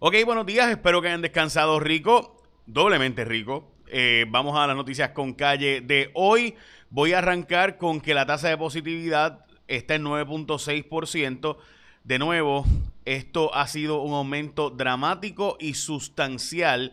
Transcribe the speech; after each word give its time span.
Ok, 0.00 0.14
buenos 0.24 0.46
días, 0.46 0.70
espero 0.70 1.02
que 1.02 1.08
hayan 1.08 1.22
descansado 1.22 1.80
rico, 1.80 2.40
doblemente 2.66 3.24
rico. 3.24 3.72
Eh, 3.88 4.26
vamos 4.28 4.56
a 4.56 4.64
las 4.68 4.76
noticias 4.76 5.10
con 5.10 5.34
calle 5.34 5.80
de 5.80 6.12
hoy. 6.14 6.54
Voy 6.88 7.14
a 7.14 7.18
arrancar 7.18 7.78
con 7.78 8.00
que 8.00 8.14
la 8.14 8.24
tasa 8.24 8.48
de 8.48 8.56
positividad 8.56 9.44
está 9.66 9.96
en 9.96 10.04
9.6%. 10.04 11.56
De 12.04 12.18
nuevo, 12.20 12.64
esto 13.06 13.52
ha 13.52 13.66
sido 13.66 14.00
un 14.02 14.14
aumento 14.14 14.70
dramático 14.70 15.56
y 15.58 15.74
sustancial 15.74 16.92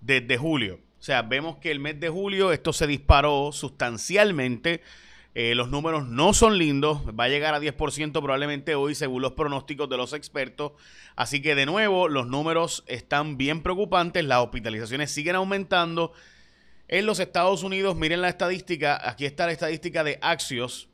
desde 0.00 0.36
julio. 0.36 0.78
O 1.00 1.02
sea, 1.02 1.22
vemos 1.22 1.56
que 1.56 1.72
el 1.72 1.80
mes 1.80 1.98
de 1.98 2.08
julio 2.08 2.52
esto 2.52 2.72
se 2.72 2.86
disparó 2.86 3.50
sustancialmente 3.50 4.80
eh, 5.36 5.56
los 5.56 5.68
números 5.68 6.06
no 6.06 6.32
son 6.32 6.58
lindos, 6.58 7.00
va 7.18 7.24
a 7.24 7.28
llegar 7.28 7.54
a 7.54 7.60
10% 7.60 8.12
probablemente 8.12 8.76
hoy 8.76 8.94
según 8.94 9.20
los 9.20 9.32
pronósticos 9.32 9.88
de 9.88 9.96
los 9.96 10.12
expertos. 10.12 10.72
Así 11.16 11.42
que 11.42 11.56
de 11.56 11.66
nuevo, 11.66 12.08
los 12.08 12.28
números 12.28 12.84
están 12.86 13.36
bien 13.36 13.60
preocupantes, 13.60 14.24
las 14.24 14.38
hospitalizaciones 14.38 15.10
siguen 15.10 15.34
aumentando. 15.34 16.12
En 16.86 17.06
los 17.06 17.18
Estados 17.18 17.64
Unidos, 17.64 17.96
miren 17.96 18.20
la 18.20 18.28
estadística, 18.28 19.00
aquí 19.08 19.26
está 19.26 19.46
la 19.46 19.52
estadística 19.52 20.04
de 20.04 20.18
Axios, 20.22 20.88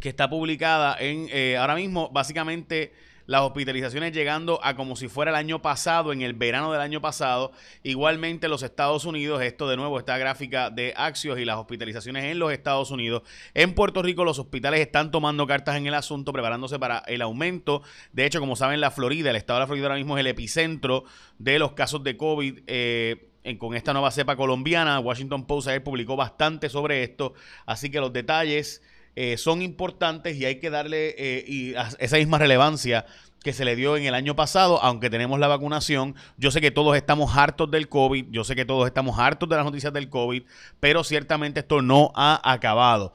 que 0.00 0.10
está 0.10 0.28
publicada 0.28 0.96
en 0.98 1.28
eh, 1.30 1.56
ahora 1.56 1.74
mismo, 1.74 2.10
básicamente 2.10 2.92
las 3.28 3.42
hospitalizaciones 3.42 4.12
llegando 4.12 4.58
a 4.64 4.74
como 4.74 4.96
si 4.96 5.06
fuera 5.06 5.30
el 5.30 5.36
año 5.36 5.60
pasado, 5.60 6.14
en 6.14 6.22
el 6.22 6.32
verano 6.32 6.72
del 6.72 6.80
año 6.80 7.02
pasado. 7.02 7.52
Igualmente 7.82 8.48
los 8.48 8.62
Estados 8.62 9.04
Unidos, 9.04 9.42
esto 9.42 9.68
de 9.68 9.76
nuevo, 9.76 9.98
esta 9.98 10.16
gráfica 10.16 10.70
de 10.70 10.94
Axios 10.96 11.38
y 11.38 11.44
las 11.44 11.58
hospitalizaciones 11.58 12.24
en 12.24 12.38
los 12.38 12.50
Estados 12.52 12.90
Unidos. 12.90 13.22
En 13.52 13.74
Puerto 13.74 14.00
Rico 14.00 14.24
los 14.24 14.38
hospitales 14.38 14.80
están 14.80 15.10
tomando 15.10 15.46
cartas 15.46 15.76
en 15.76 15.86
el 15.86 15.92
asunto, 15.92 16.32
preparándose 16.32 16.78
para 16.78 17.00
el 17.00 17.20
aumento. 17.20 17.82
De 18.14 18.24
hecho, 18.24 18.40
como 18.40 18.56
saben, 18.56 18.80
la 18.80 18.90
Florida, 18.90 19.28
el 19.28 19.36
estado 19.36 19.58
de 19.58 19.62
la 19.64 19.66
Florida 19.66 19.86
ahora 19.88 19.96
mismo 19.96 20.16
es 20.16 20.20
el 20.22 20.28
epicentro 20.28 21.04
de 21.38 21.58
los 21.58 21.72
casos 21.72 22.02
de 22.02 22.16
COVID. 22.16 22.60
Eh, 22.66 23.28
con 23.58 23.74
esta 23.74 23.92
nueva 23.92 24.10
cepa 24.10 24.36
colombiana, 24.36 24.98
Washington 25.00 25.46
Post 25.46 25.68
ayer 25.68 25.84
publicó 25.84 26.16
bastante 26.16 26.70
sobre 26.70 27.02
esto, 27.02 27.34
así 27.66 27.90
que 27.90 28.00
los 28.00 28.12
detalles 28.12 28.82
eh, 29.20 29.36
son 29.36 29.62
importantes 29.62 30.36
y 30.36 30.44
hay 30.44 30.60
que 30.60 30.70
darle 30.70 31.12
eh, 31.18 31.74
esa 31.98 32.18
misma 32.18 32.38
relevancia 32.38 33.04
que 33.42 33.52
se 33.52 33.64
le 33.64 33.74
dio 33.74 33.96
en 33.96 34.04
el 34.04 34.14
año 34.14 34.36
pasado, 34.36 34.80
aunque 34.80 35.10
tenemos 35.10 35.40
la 35.40 35.48
vacunación. 35.48 36.14
Yo 36.36 36.52
sé 36.52 36.60
que 36.60 36.70
todos 36.70 36.96
estamos 36.96 37.36
hartos 37.36 37.68
del 37.68 37.88
COVID, 37.88 38.26
yo 38.30 38.44
sé 38.44 38.54
que 38.54 38.64
todos 38.64 38.86
estamos 38.86 39.18
hartos 39.18 39.48
de 39.48 39.56
las 39.56 39.64
noticias 39.64 39.92
del 39.92 40.08
COVID, 40.08 40.44
pero 40.78 41.02
ciertamente 41.02 41.58
esto 41.58 41.82
no 41.82 42.12
ha 42.14 42.40
acabado. 42.44 43.12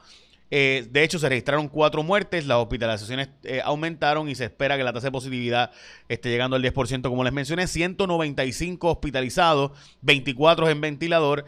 Eh, 0.50 0.86
de 0.90 1.04
hecho, 1.04 1.18
se 1.18 1.26
registraron 1.26 1.68
cuatro 1.68 2.02
muertes, 2.02 2.46
las 2.46 2.58
hospitalizaciones 2.58 3.30
aumentaron 3.64 4.28
y 4.28 4.34
se 4.34 4.44
espera 4.44 4.76
que 4.76 4.84
la 4.84 4.92
tasa 4.92 5.06
de 5.06 5.12
positividad 5.12 5.70
esté 6.10 6.28
llegando 6.28 6.54
al 6.54 6.62
10%, 6.62 7.08
como 7.08 7.24
les 7.24 7.32
mencioné, 7.32 7.66
195 7.66 8.90
hospitalizados, 8.90 9.72
24 10.02 10.68
en 10.68 10.82
ventilador, 10.82 11.46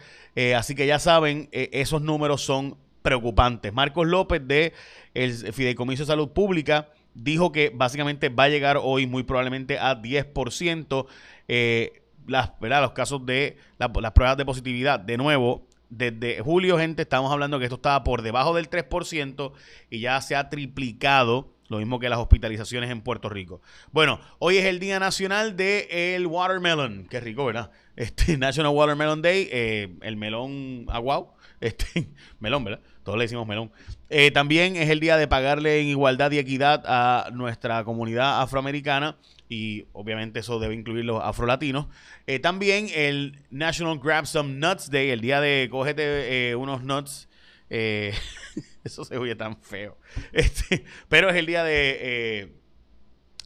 así 0.57 0.75
que 0.75 0.87
ya 0.87 0.99
saben, 0.99 1.51
esos 1.53 2.01
números 2.01 2.41
son 2.41 2.79
preocupantes. 3.07 3.73
Marcos 3.73 4.09
López 4.09 4.43
de 4.45 4.73
el 5.15 5.53
Fideicomiso 5.53 6.03
de 6.03 6.09
Salud 6.09 6.31
Pública 6.31 6.89
dijo 7.15 7.53
que 7.53 7.71
básicamente 7.73 8.31
va 8.31 8.45
a 8.45 8.49
llegar 8.49 8.81
hoy 8.83 9.07
muy 9.07 9.23
probablemente 9.23 9.79
a 9.79 10.03
10%. 10.03 11.07
Eh, 11.47 12.03
las, 12.27 12.59
¿verdad? 12.59 12.83
los 12.83 12.91
casos 12.91 13.25
de 13.25 13.59
las 13.79 14.11
pruebas 14.11 14.37
de 14.37 14.45
positividad. 14.45 14.99
De 14.99 15.17
nuevo, 15.17 15.69
desde 15.89 16.41
julio, 16.41 16.79
gente, 16.79 17.03
estamos 17.03 17.31
hablando 17.31 17.61
que 17.61 17.67
esto 17.67 17.77
estaba 17.77 18.03
por 18.03 18.23
debajo 18.23 18.57
del 18.57 18.69
3% 18.69 19.53
y 19.89 20.01
ya 20.01 20.21
se 20.21 20.35
ha 20.35 20.49
triplicado. 20.49 21.55
Lo 21.69 21.79
mismo 21.79 21.99
que 21.99 22.09
las 22.09 22.19
hospitalizaciones 22.19 22.91
en 22.91 23.01
Puerto 23.01 23.29
Rico. 23.29 23.61
Bueno, 23.91 24.21
hoy 24.39 24.59
es 24.59 24.65
el 24.67 24.79
Día 24.79 25.01
Nacional 25.01 25.57
del 25.57 25.87
el 25.91 26.27
Watermelon. 26.27 27.07
Qué 27.11 27.21
rico, 27.21 27.45
¿verdad? 27.45 27.71
Este 27.97 28.37
National 28.37 28.73
Watermelon 28.75 29.23
Day, 29.23 29.49
eh, 29.51 29.97
el 30.03 30.17
melón 30.17 30.87
aguau. 30.89 31.35
Este, 31.59 32.11
melón, 32.39 32.65
¿verdad? 32.65 32.81
Todos 33.03 33.17
le 33.17 33.25
decimos 33.25 33.47
melón. 33.47 33.73
Eh, 34.11 34.31
también 34.31 34.77
es 34.77 34.91
el 34.91 35.01
día 35.01 35.17
de 35.17 35.27
pagarle 35.27 35.81
en 35.81 35.87
igualdad 35.87 36.31
y 36.31 36.39
equidad 36.39 36.85
a 36.87 37.31
nuestra 37.33 37.83
comunidad 37.83 38.43
afroamericana 38.43 39.17
y 39.49 39.87
obviamente 39.95 40.41
eso 40.41 40.59
debe 40.59 40.75
incluir 40.75 41.07
los 41.07 41.23
afrolatinos. 41.25 41.87
Eh, 42.27 42.41
también 42.41 42.89
el 42.95 43.39
National 43.51 43.99
Grab 43.99 44.27
Some 44.27 44.55
Nuts 44.55 44.91
Day, 44.91 45.09
el 45.09 45.23
día 45.23 45.41
de 45.41 45.69
cógete 45.71 46.55
unos 46.57 46.83
nuts. 46.83 47.27
eso 48.87 49.05
se 49.05 49.19
oye 49.19 49.37
tan 49.37 49.61
feo. 49.61 49.97
Este, 50.33 50.85
pero 51.09 51.31
es 51.31 51.37
el 51.37 51.47
día 51.47 51.63
de... 51.65 52.53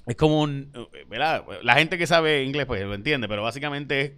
es 0.07 0.17
como 0.17 0.41
un... 0.41 0.73
¿verdad? 1.09 1.45
La 1.63 1.75
gente 1.75 1.99
que 1.99 2.07
sabe 2.07 2.45
inglés 2.45 2.67
pues 2.67 2.83
lo 2.83 2.95
entiende, 2.95 3.29
pero 3.29 3.43
básicamente 3.43 4.01
es 4.01 4.13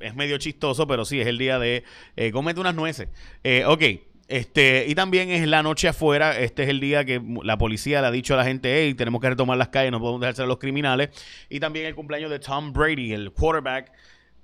es 0.00 0.14
medio 0.14 0.38
chistoso, 0.38 0.86
pero 0.86 1.04
sí, 1.04 1.20
es 1.20 1.26
el 1.26 1.38
día 1.38 1.58
de 1.58 1.84
eh, 2.16 2.30
comete 2.32 2.60
unas 2.60 2.74
nueces. 2.74 3.08
Eh, 3.44 3.64
ok. 3.66 3.82
Este, 4.28 4.86
y 4.88 4.96
también 4.96 5.30
es 5.30 5.46
la 5.46 5.62
noche 5.62 5.86
afuera. 5.88 6.38
Este 6.38 6.64
es 6.64 6.68
el 6.68 6.80
día 6.80 7.04
que 7.04 7.22
la 7.44 7.58
policía 7.58 8.00
le 8.00 8.08
ha 8.08 8.10
dicho 8.10 8.34
a 8.34 8.36
la 8.36 8.44
gente: 8.44 8.74
hey, 8.74 8.94
tenemos 8.94 9.20
que 9.20 9.28
retomar 9.28 9.56
las 9.56 9.68
calles, 9.68 9.92
no 9.92 10.00
podemos 10.00 10.20
dejarse 10.20 10.42
a 10.42 10.46
los 10.46 10.58
criminales. 10.58 11.10
Y 11.48 11.60
también 11.60 11.86
el 11.86 11.94
cumpleaños 11.94 12.30
de 12.30 12.38
Tom 12.38 12.72
Brady, 12.72 13.12
el 13.12 13.32
quarterback 13.32 13.92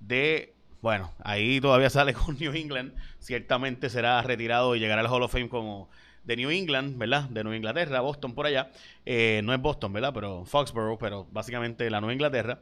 de. 0.00 0.54
Bueno, 0.83 1.12
ahí 1.22 1.60
todavía 1.60 1.91
sale 1.91 2.15
con 2.15 2.39
New 2.39 2.53
England. 2.53 2.94
Ciertamente 3.19 3.89
será 3.91 4.22
retirado 4.22 4.77
y 4.77 4.81
llegará 4.81 5.00
al 5.00 5.09
Hall 5.09 5.22
of 5.22 5.33
Fame 5.33 5.49
como 5.49 5.91
de 6.25 6.37
New 6.37 6.50
England, 6.50 6.99
¿verdad? 6.99 7.28
De 7.28 7.43
Nueva 7.43 7.56
Inglaterra, 7.56 8.00
Boston 8.00 8.34
por 8.34 8.47
allá. 8.47 8.71
Eh, 9.05 9.41
no 9.44 9.53
es 9.53 9.60
Boston, 9.60 9.93
¿verdad? 9.93 10.12
Pero 10.15 10.44
Foxborough, 10.44 10.99
pero 10.99 11.27
básicamente 11.31 11.88
la 11.91 12.00
Nueva 12.00 12.12
Inglaterra. 12.12 12.60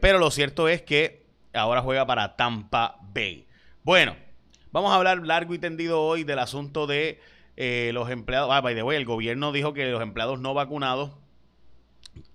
pero 0.00 0.18
lo 0.18 0.30
cierto 0.30 0.68
es 0.68 0.82
que 0.82 1.26
ahora 1.52 1.82
juega 1.82 2.06
para 2.06 2.36
Tampa 2.36 2.98
Bay. 3.14 3.46
Bueno, 3.82 4.16
vamos 4.72 4.92
a 4.92 4.96
hablar 4.96 5.26
largo 5.26 5.54
y 5.54 5.58
tendido 5.58 6.02
hoy 6.02 6.24
del 6.24 6.38
asunto 6.38 6.86
de 6.86 7.20
eh, 7.56 7.90
los 7.92 8.10
empleados. 8.10 8.50
Ah, 8.52 8.60
by 8.60 8.74
the 8.74 8.82
way, 8.82 8.96
el 8.96 9.04
gobierno 9.04 9.52
dijo 9.52 9.74
que 9.74 9.90
los 9.90 10.02
empleados 10.02 10.40
no 10.40 10.54
vacunados 10.54 11.10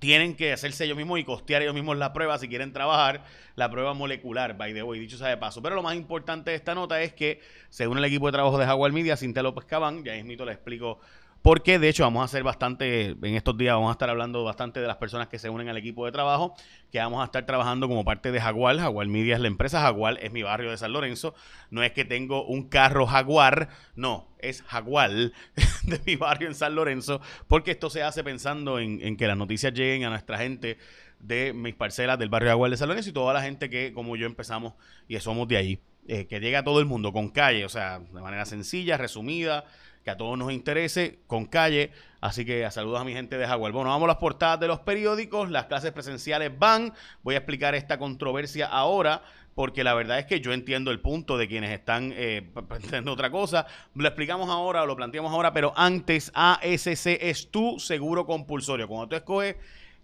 tienen 0.06 0.36
que 0.36 0.54
hacerse 0.54 0.86
ellos 0.86 0.98
mismos 0.98 1.20
y 1.20 1.24
costear 1.24 1.62
ellos 1.62 1.74
mismos 1.74 1.98
la 1.98 2.14
prueba 2.14 2.38
si 2.38 2.48
quieren 2.48 2.72
trabajar, 2.72 3.24
la 3.56 3.70
prueba 3.72 3.94
molecular, 3.94 4.56
by 4.56 4.74
the 4.74 4.84
way, 4.84 5.00
dicho 5.00 5.18
sea 5.18 5.30
de 5.30 5.38
paso. 5.38 5.62
Pero 5.62 5.76
lo 5.76 5.82
más 5.82 5.96
importante 5.96 6.52
de 6.52 6.58
esta 6.58 6.76
nota 6.76 7.02
es 7.02 7.14
que, 7.14 7.42
según 7.70 7.98
el 7.98 8.06
equipo 8.06 8.28
de 8.28 8.34
trabajo 8.34 8.58
de 8.58 8.66
Jaguar 8.66 8.92
Media, 8.92 9.18
Cintia 9.18 9.42
López 9.42 9.66
Cabán, 9.66 10.04
ya 10.04 10.14
mismito 10.14 10.46
le 10.46 10.52
explico 10.52 11.00
porque 11.46 11.78
de 11.78 11.90
hecho 11.90 12.02
vamos 12.02 12.24
a 12.24 12.26
hacer 12.26 12.42
bastante, 12.42 13.10
en 13.10 13.36
estos 13.36 13.56
días 13.56 13.76
vamos 13.76 13.90
a 13.90 13.92
estar 13.92 14.10
hablando 14.10 14.44
bastante 14.44 14.80
de 14.80 14.88
las 14.88 14.98
personas 14.98 15.28
que 15.28 15.38
se 15.38 15.48
unen 15.48 15.70
al 15.70 15.78
equipo 15.78 16.04
de 16.08 16.12
trabajo, 16.12 16.56
que 16.92 16.98
vamos 16.98 17.22
a 17.22 17.26
estar 17.26 17.46
trabajando 17.46 17.88
como 17.88 18.04
parte 18.04 18.32
de 18.32 18.42
Jaguar. 18.42 18.76
Jaguar 18.80 19.06
Media 19.06 19.36
es 19.36 19.42
la 19.42 19.48
empresa, 19.48 19.80
Jaguar 19.80 20.18
es 20.24 20.32
mi 20.32 20.42
barrio 20.42 20.72
de 20.72 20.78
San 20.78 20.92
Lorenzo. 20.92 21.36
No 21.70 21.84
es 21.84 21.92
que 21.92 22.04
tengo 22.04 22.44
un 22.48 22.68
carro 22.68 23.06
Jaguar, 23.06 23.70
no, 23.96 24.28
es 24.40 24.64
Jaguar 24.64 25.12
de 25.84 26.02
mi 26.08 26.16
barrio 26.16 26.48
en 26.48 26.56
San 26.56 26.74
Lorenzo, 26.74 27.22
porque 27.48 27.70
esto 27.70 27.92
se 27.92 28.02
hace 28.02 28.24
pensando 28.24 28.80
en, 28.80 29.16
que 29.16 29.28
las 29.28 29.38
noticias 29.38 29.72
lleguen 29.72 30.06
a 30.06 30.10
nuestra 30.10 30.40
gente 30.40 30.80
de 31.20 31.54
mis 31.54 31.76
parcelas 31.76 32.18
del 32.18 32.30
barrio 32.30 32.50
Jaguar 32.50 32.72
de 32.72 32.78
San 32.78 32.88
Lorenzo 32.88 33.12
y 33.12 33.14
toda 33.14 33.36
la 33.36 33.44
gente 33.44 33.70
que 33.70 33.94
como 33.94 34.16
yo 34.16 34.26
empezamos 34.26 34.74
y 35.08 35.20
somos 35.20 35.48
de 35.48 35.58
allí. 35.58 35.80
Eh, 36.08 36.26
que 36.26 36.40
llegue 36.40 36.56
a 36.56 36.64
todo 36.64 36.80
el 36.80 36.86
mundo 36.86 37.14
con 37.14 37.30
calle, 37.30 37.66
o 37.66 37.70
sea, 37.70 38.00
de 38.00 38.22
manera 38.22 38.46
sencilla, 38.46 38.96
resumida, 38.96 39.66
que 40.06 40.12
a 40.12 40.18
todos 40.18 40.38
nos 40.38 40.54
interese, 40.54 41.18
con 41.26 41.48
calle. 41.48 41.90
Así 42.22 42.46
que 42.46 42.70
saludos 42.70 43.02
a 43.02 43.04
mi 43.04 43.14
gente 43.14 43.40
de 43.40 43.48
Jaguar. 43.48 43.72
Bueno, 43.72 43.90
vamos 43.90 44.06
a 44.06 44.10
las 44.10 44.18
portadas 44.18 44.60
de 44.60 44.68
los 44.68 44.80
periódicos. 44.82 45.50
Las 45.50 45.66
clases 45.66 45.92
presenciales 45.92 46.52
van. 46.58 46.94
Voy 47.24 47.34
a 47.34 47.40
explicar 47.40 47.74
esta 47.74 47.98
controversia 47.98 48.68
ahora 48.68 49.24
porque 49.56 49.84
la 49.84 49.96
verdad 49.96 50.20
es 50.20 50.26
que 50.26 50.42
yo 50.42 50.54
entiendo 50.54 50.92
el 50.92 51.00
punto 51.00 51.40
de 51.40 51.48
quienes 51.48 51.72
están 51.72 52.14
eh, 52.16 52.52
otra 53.08 53.32
cosa. 53.32 53.66
Lo 53.96 54.08
explicamos 54.08 54.48
ahora, 54.50 54.86
lo 54.86 54.96
planteamos 54.96 55.32
ahora, 55.32 55.52
pero 55.54 55.74
antes 55.76 56.32
ASC 56.36 57.08
es 57.20 57.50
tu 57.50 57.80
seguro 57.80 58.28
compulsorio. 58.28 58.88
Cuando 58.88 59.08
tú 59.08 59.16
escoges 59.16 59.56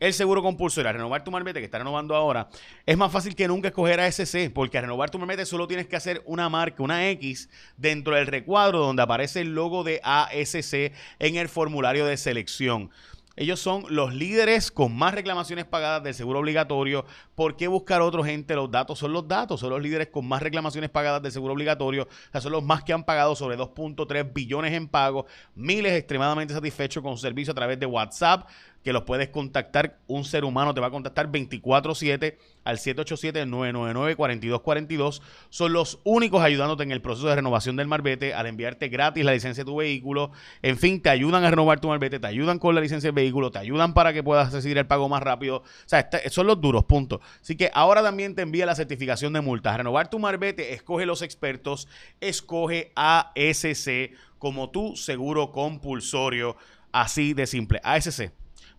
el 0.02 0.14
seguro 0.14 0.42
compulsorio, 0.42 0.90
a 0.90 0.94
renovar 0.94 1.24
tu 1.24 1.30
marbete 1.30 1.60
que 1.60 1.66
está 1.66 1.78
renovando 1.78 2.16
ahora, 2.16 2.50
es 2.88 2.98
más 2.98 3.12
fácil 3.12 3.36
que 3.36 3.48
nunca 3.48 3.68
escoger 3.68 4.00
ASC, 4.00 4.52
porque 4.52 4.80
a 4.80 4.82
renovar 4.82 5.12
tu 5.12 5.20
marbete 5.20 5.46
solo 5.46 5.68
tienes 5.68 5.86
que 5.86 5.96
hacer 5.96 6.24
una 6.26 6.50
marca, 6.50 6.82
una 6.82 7.08
X, 7.12 7.50
dentro 7.78 8.16
del 8.16 8.26
recuadro 8.26 8.80
donde 8.80 9.04
aparece 9.04 9.42
el 9.42 9.54
logo 9.54 9.84
de 9.84 10.02
ASC 10.04 10.92
en 11.20 11.36
el 11.36 11.50
formulario 11.50 12.08
de 12.08 12.18
selección. 12.18 12.90
Ellos 13.38 13.60
son 13.62 13.86
los 13.90 14.14
líderes 14.14 14.72
con 14.72 14.96
más 14.96 15.14
reclamaciones 15.14 15.66
pagadas 15.66 16.04
del 16.04 16.14
seguro 16.14 16.40
obligatorio. 16.40 17.06
¿Por 17.34 17.56
qué 17.56 17.68
buscar 17.70 18.02
otro 18.02 18.24
gente? 18.24 18.56
Los 18.56 18.70
datos 18.70 19.00
son 19.00 19.14
los 19.14 19.26
datos. 19.28 19.62
Son 19.62 19.70
los 19.70 19.82
líderes 19.82 20.10
con 20.10 20.28
más 20.28 20.44
reclamaciones 20.44 20.90
pagadas 20.90 21.22
del 21.24 21.32
seguro 21.32 21.54
obligatorio. 21.54 22.04
O 22.04 22.32
sea, 22.32 22.42
son 22.42 22.52
los 22.52 22.64
más 22.64 22.84
que 22.84 22.92
han 22.92 23.06
pagado 23.06 23.36
sobre 23.36 23.58
2.3 23.58 24.34
billones 24.34 24.74
en 24.74 24.88
pagos. 24.88 25.26
Miles 25.56 25.94
extremadamente 25.94 26.54
satisfechos 26.54 27.02
con 27.02 27.16
su 27.16 27.22
servicio 27.22 27.52
a 27.52 27.56
través 27.56 27.80
de 27.80 27.86
WhatsApp, 27.86 28.48
que 28.84 28.94
los 28.94 29.04
puedes 29.04 29.30
contactar. 29.30 30.00
Un 30.08 30.26
ser 30.26 30.44
humano 30.46 30.74
te 30.74 30.82
va 30.82 30.88
a 30.88 30.92
contactar 30.92 31.32
24-7 31.32 32.38
al 32.64 32.78
787-999-4242. 32.78 35.22
Son 35.50 35.74
los 35.74 36.00
únicos 36.04 36.42
ayudándote 36.42 36.84
en 36.84 36.92
el 36.92 37.02
proceso 37.02 37.28
de 37.28 37.36
renovación 37.36 37.76
del 37.76 37.88
marbete 37.88 38.34
al 38.34 38.48
enviarte 38.48 38.88
gratis 38.90 39.26
la 39.26 39.34
licencia 39.34 39.64
de 39.64 39.70
tu 39.70 39.78
vehículo. 39.78 40.32
En 40.62 40.78
fin, 40.78 41.02
te 41.02 41.10
ayudan 41.10 41.44
a 41.44 41.50
renovar 41.50 41.80
tu 41.80 41.88
marbete, 41.88 42.20
te 42.20 42.28
ayudan 42.28 42.60
con 42.60 42.76
la 42.76 42.82
licencia 42.82 43.08
del 43.08 43.16
vehículo, 43.16 43.52
te 43.52 43.60
ayudan 43.60 43.94
para 43.94 44.14
que 44.14 44.24
puedas 44.24 44.54
recibir 44.54 44.78
el 44.78 44.88
pago 44.88 45.10
más 45.10 45.24
rápido. 45.24 45.58
O 45.58 45.64
sea, 45.86 46.10
son 46.30 46.48
los 46.48 46.62
duros, 46.62 46.86
punto. 46.86 47.22
Así 47.42 47.56
que 47.56 47.70
ahora 47.74 48.02
también 48.02 48.36
te 48.36 48.42
envía 48.42 48.66
la 48.66 48.76
certificación 48.76 49.34
de 49.34 49.42
multas. 49.42 49.78
Renovar 49.78 50.10
tu 50.10 50.20
marbete, 50.20 50.74
escoge 50.74 51.06
los 51.06 51.22
expertos, 51.22 51.88
escoge 52.20 52.92
ASC 52.96 54.12
como 54.38 54.72
tu 54.72 54.96
seguro 54.96 55.52
compulsorio. 55.52 56.56
Así 56.92 57.34
de 57.34 57.48
simple. 57.48 57.80
ASC. 57.84 58.32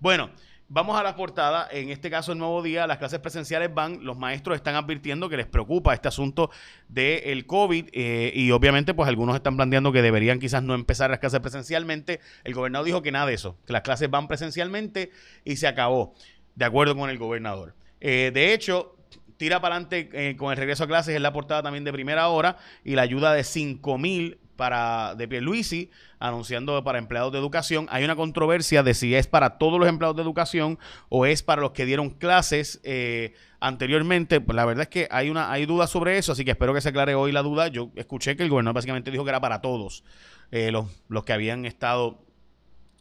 Bueno. 0.02 0.31
Vamos 0.75 0.99
a 0.99 1.02
la 1.02 1.14
portada. 1.16 1.69
En 1.70 1.90
este 1.90 2.08
caso, 2.08 2.32
el 2.32 2.38
nuevo 2.38 2.62
día, 2.62 2.87
las 2.87 2.96
clases 2.96 3.20
presenciales 3.20 3.75
van. 3.75 4.02
Los 4.06 4.16
maestros 4.16 4.56
están 4.56 4.75
advirtiendo 4.75 5.28
que 5.28 5.37
les 5.37 5.46
preocupa 5.46 5.93
este 5.93 6.08
asunto 6.08 6.50
del 6.88 7.44
COVID 7.44 7.88
eh, 7.93 8.32
y 8.34 8.50
obviamente, 8.52 8.94
pues 8.94 9.06
algunos 9.06 9.37
están 9.37 9.56
planteando 9.56 9.93
que 9.93 10.00
deberían 10.00 10.38
quizás 10.38 10.62
no 10.62 10.72
empezar 10.72 11.10
las 11.10 11.19
clases 11.19 11.40
presencialmente. 11.40 12.20
El 12.43 12.54
gobernador 12.54 12.87
dijo 12.87 13.02
que 13.02 13.12
nada 13.12 13.26
de 13.26 13.34
eso, 13.34 13.58
que 13.66 13.75
las 13.75 13.82
clases 13.82 14.08
van 14.08 14.28
presencialmente 14.28 15.10
y 15.44 15.56
se 15.56 15.66
acabó, 15.66 16.14
de 16.54 16.64
acuerdo 16.64 16.96
con 16.96 17.10
el 17.10 17.19
gobernador. 17.19 17.75
Eh, 18.00 18.31
de 18.32 18.54
hecho, 18.54 18.96
tira 19.37 19.60
para 19.60 19.75
adelante 19.75 20.08
eh, 20.14 20.37
con 20.37 20.52
el 20.52 20.56
regreso 20.56 20.84
a 20.84 20.87
clases 20.87 21.14
en 21.14 21.22
la 21.22 21.34
portada 21.34 21.62
también 21.62 21.84
de 21.84 21.93
primera 21.93 22.28
hora 22.28 22.56
y 22.82 22.94
la 22.94 23.02
ayuda 23.02 23.34
de 23.34 23.44
5 23.44 23.99
mil 23.99 24.38
para 24.56 25.14
de 25.14 25.28
Pierluisi 25.28 25.90
anunciando 26.19 26.82
para 26.84 26.99
empleados 26.99 27.32
de 27.32 27.38
educación. 27.38 27.87
Hay 27.90 28.04
una 28.04 28.16
controversia 28.16 28.82
de 28.82 28.94
si 28.94 29.14
es 29.14 29.26
para 29.26 29.58
todos 29.58 29.78
los 29.78 29.88
empleados 29.88 30.16
de 30.16 30.22
educación 30.22 30.78
o 31.08 31.26
es 31.26 31.43
para 31.43 31.62
los 31.62 31.72
que 31.72 31.84
dieron 31.84 32.10
clases 32.10 32.81
eh, 32.84 33.34
anteriormente. 33.60 34.40
Pues 34.40 34.54
la 34.54 34.64
verdad 34.64 34.82
es 34.82 34.88
que 34.88 35.08
hay 35.10 35.31
una 35.31 35.50
hay 35.50 35.66
dudas 35.66 35.90
sobre 35.90 36.19
eso, 36.19 36.32
así 36.32 36.44
que 36.44 36.52
espero 36.52 36.75
que 36.75 36.81
se 36.81 36.90
aclare 36.90 37.14
hoy 37.14 37.32
la 37.32 37.43
duda. 37.43 37.69
Yo 37.69 37.90
escuché 37.96 38.37
que 38.37 38.43
el 38.43 38.50
gobernador 38.50 38.75
básicamente 38.75 39.10
dijo 39.10 39.25
que 39.25 39.31
era 39.31 39.40
para 39.40 39.60
todos 39.60 40.04
eh, 40.50 40.70
los, 40.70 40.87
los 41.08 41.25
que 41.25 41.32
habían 41.32 41.66
estado. 41.66 42.20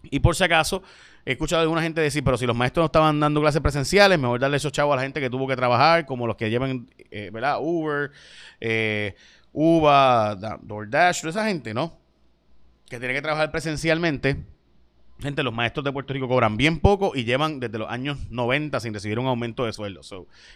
Y 0.03 0.19
por 0.19 0.35
si 0.35 0.43
acaso, 0.43 0.81
he 1.25 1.33
escuchado 1.33 1.59
a 1.59 1.63
alguna 1.63 1.81
gente 1.81 2.01
decir, 2.01 2.23
pero 2.23 2.37
si 2.37 2.45
los 2.45 2.55
maestros 2.55 2.83
no 2.83 2.85
estaban 2.87 3.19
dando 3.19 3.41
clases 3.41 3.61
presenciales, 3.61 4.17
mejor 4.17 4.39
darle 4.39 4.57
esos 4.57 4.71
chavos 4.71 4.93
a 4.93 4.95
la 4.97 5.03
gente 5.03 5.19
que 5.19 5.29
tuvo 5.29 5.47
que 5.47 5.55
trabajar, 5.55 6.05
como 6.05 6.25
los 6.27 6.35
que 6.35 6.49
llevan, 6.49 6.89
eh, 7.11 7.29
¿verdad? 7.31 7.57
Uber, 7.61 8.11
eh, 8.59 9.15
Uva, 9.53 10.35
DoorDash, 10.61 11.21
toda 11.21 11.31
esa 11.31 11.45
gente, 11.45 11.73
¿no? 11.73 11.97
Que 12.89 12.99
tiene 12.99 13.13
que 13.13 13.21
trabajar 13.21 13.51
presencialmente. 13.51 14.37
Gente, 15.21 15.43
los 15.43 15.53
maestros 15.53 15.83
de 15.83 15.91
Puerto 15.91 16.13
Rico 16.13 16.27
cobran 16.27 16.57
bien 16.57 16.79
poco 16.79 17.11
y 17.13 17.25
llevan 17.25 17.59
desde 17.59 17.77
los 17.77 17.87
años 17.89 18.17
90 18.31 18.79
sin 18.79 18.91
recibir 18.91 19.19
un 19.19 19.27
aumento 19.27 19.65
de 19.65 19.73
sueldo. 19.73 20.01